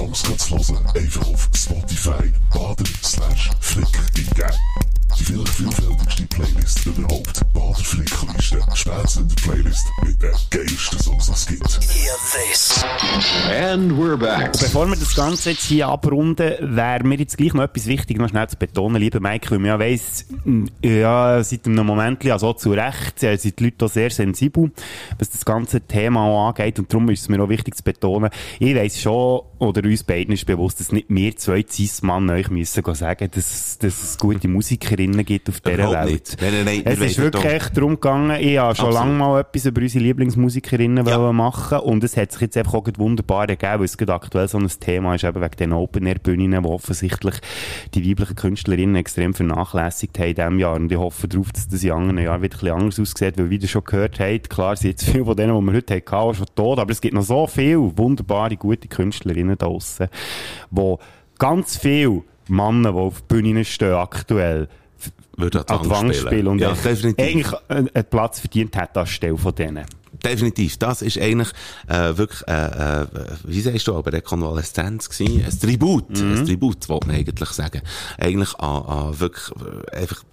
[0.49, 4.53] hören, einfach auf Spotify baden slash flick eingeben.
[5.19, 7.41] Die vielleicht vielfältigste Playlist überhaupt.
[7.53, 8.59] Bader Flickliste.
[8.75, 12.87] Spätzle Playlist mit den geilsten Songs, die es gibt.
[13.49, 14.51] And we're back.
[14.53, 18.29] Bevor wir das Ganze jetzt hier abrunden, wäre mir jetzt gleich noch etwas wichtig, noch
[18.29, 20.25] schnell zu betonen, lieber Mike, weil man ja weiss,
[20.83, 24.71] ja, seit einem Moment, also zu Recht, äh, sind die Leute auch sehr sensibel,
[25.17, 28.29] was das ganze Thema auch angeht, und darum ist es mir auch wichtig zu betonen,
[28.59, 32.83] ich weiss schon, oder uns beiden ist bewusst, dass nicht wir zwei Cis-Mann euch müssen
[32.93, 34.47] sagen, dass, dass es gute
[35.07, 36.11] Musikerinnen gibt auf dieser Welt.
[36.11, 36.37] nicht.
[36.41, 39.39] Nein, nein, nein, es ist wirklich doch- echt darum gegangen, ich habe schon lange mal
[39.41, 41.31] etwas über unsere Lieblingsmusikerinnen Ja.
[41.31, 44.57] machen und es hat sich jetzt einfach auch wunderbar ergeben, weil es gerade aktuell so
[44.57, 47.35] ein Thema ist, eben wegen den Open-Air-Bühnen, wo offensichtlich
[47.93, 51.83] die weiblichen Künstlerinnen extrem vernachlässigt haben in diesem Jahr und ich hoffe darauf, dass das
[51.83, 54.75] in anderen Jahren wieder ein bisschen anders aussieht, weil wie ihr schon gehört habt, klar
[54.75, 57.13] sind jetzt viele von denen, die wir heute hatten, auch schon tot, aber es gibt
[57.13, 60.07] noch so viele wunderbare, gute Künstlerinnen da draussen,
[60.71, 60.99] wo
[61.39, 64.69] ganz viele Männer, die auf Bühnen stehen aktuell,
[65.37, 69.53] Würde an die Wand spielen und ja, eigentlich einen einen Platz verdient hat anstelle von
[69.53, 69.85] denen.
[70.23, 70.77] Definitiv.
[70.77, 71.49] Das ist eigentlich
[71.87, 73.07] äh, wirklich, äh, äh,
[73.43, 75.45] wie sagst du, aber Rekonvaleszenz gewesen.
[75.45, 76.09] Ein Tribut.
[76.09, 76.37] Mhm.
[76.37, 77.81] Ein Tribut, wollte man eigentlich sagen.
[78.17, 79.51] Eigentlich an, an wirklich
[79.91, 80.23] äh, einfach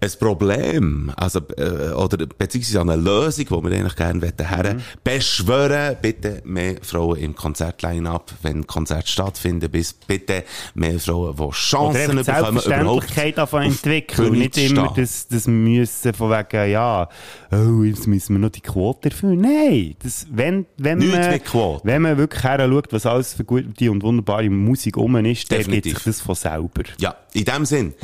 [0.00, 4.80] ein Problem, also, äh, oder beziehungsweise eine Lösung, die wir eigentlich gerne her Mhm.
[5.04, 5.96] beschwören.
[6.02, 11.92] Bitte mehr Frauen im Konzertline-up, wenn Konzerte stattfinden, bis bitte mehr Frauen, die Oder Chancen
[11.92, 14.30] die bekommen, Selbstverständlichkeit davon entwickeln.
[14.30, 17.08] Und nicht immer das, das müssen von wegen, ja,
[17.50, 19.40] oh, jetzt müssen wir noch die Quote erfüllen.
[19.40, 23.90] Nein, das, wenn, wenn Nichts man, wenn man wirklich her schaut, was alles für gute
[23.90, 25.94] und wunderbare Musik um ist, dann Definitiv.
[25.94, 26.82] sich das von selber.
[26.98, 27.94] Ja, in dem Sinn.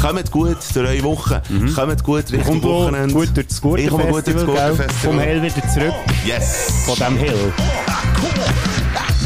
[0.00, 1.42] Kommt gut durch eure Woche.
[1.74, 3.14] Kommt gut Richtung Kommt auch Wochenende.
[3.14, 4.68] gut durch das Ich komme gut durchs Gurtenfestival, gell?
[4.70, 5.10] Gurtenfestival.
[5.10, 5.94] Komm hell wieder zurück
[6.24, 6.72] Yes.
[6.86, 7.52] von diesem Hill.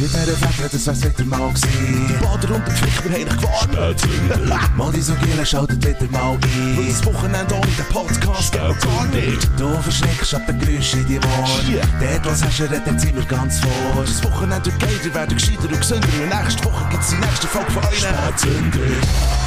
[0.00, 2.08] Mit dieser Fächer, das wär's wieder mal gewesen.
[2.08, 4.76] Die Bader und der Flick, wir haben dich gewarnt.
[4.76, 6.76] Mal die so Gielen schaltet wieder mal ein.
[6.76, 9.48] Weil das Wochenende ohne den Podcast geht gar nicht.
[9.58, 11.88] Du verschreckst ab den Geräuschen in die Ohren.
[12.00, 14.02] Dort, was hast du redet, sind wir ganz vor.
[14.04, 16.08] Das Wochenende wird geiler, ihr werdet gescheiter und gesünder.
[16.08, 19.41] Und nächste Woche gibt's die nächste Folge von euch.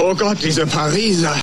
[0.00, 1.40] Oh Gott, diese Pariser.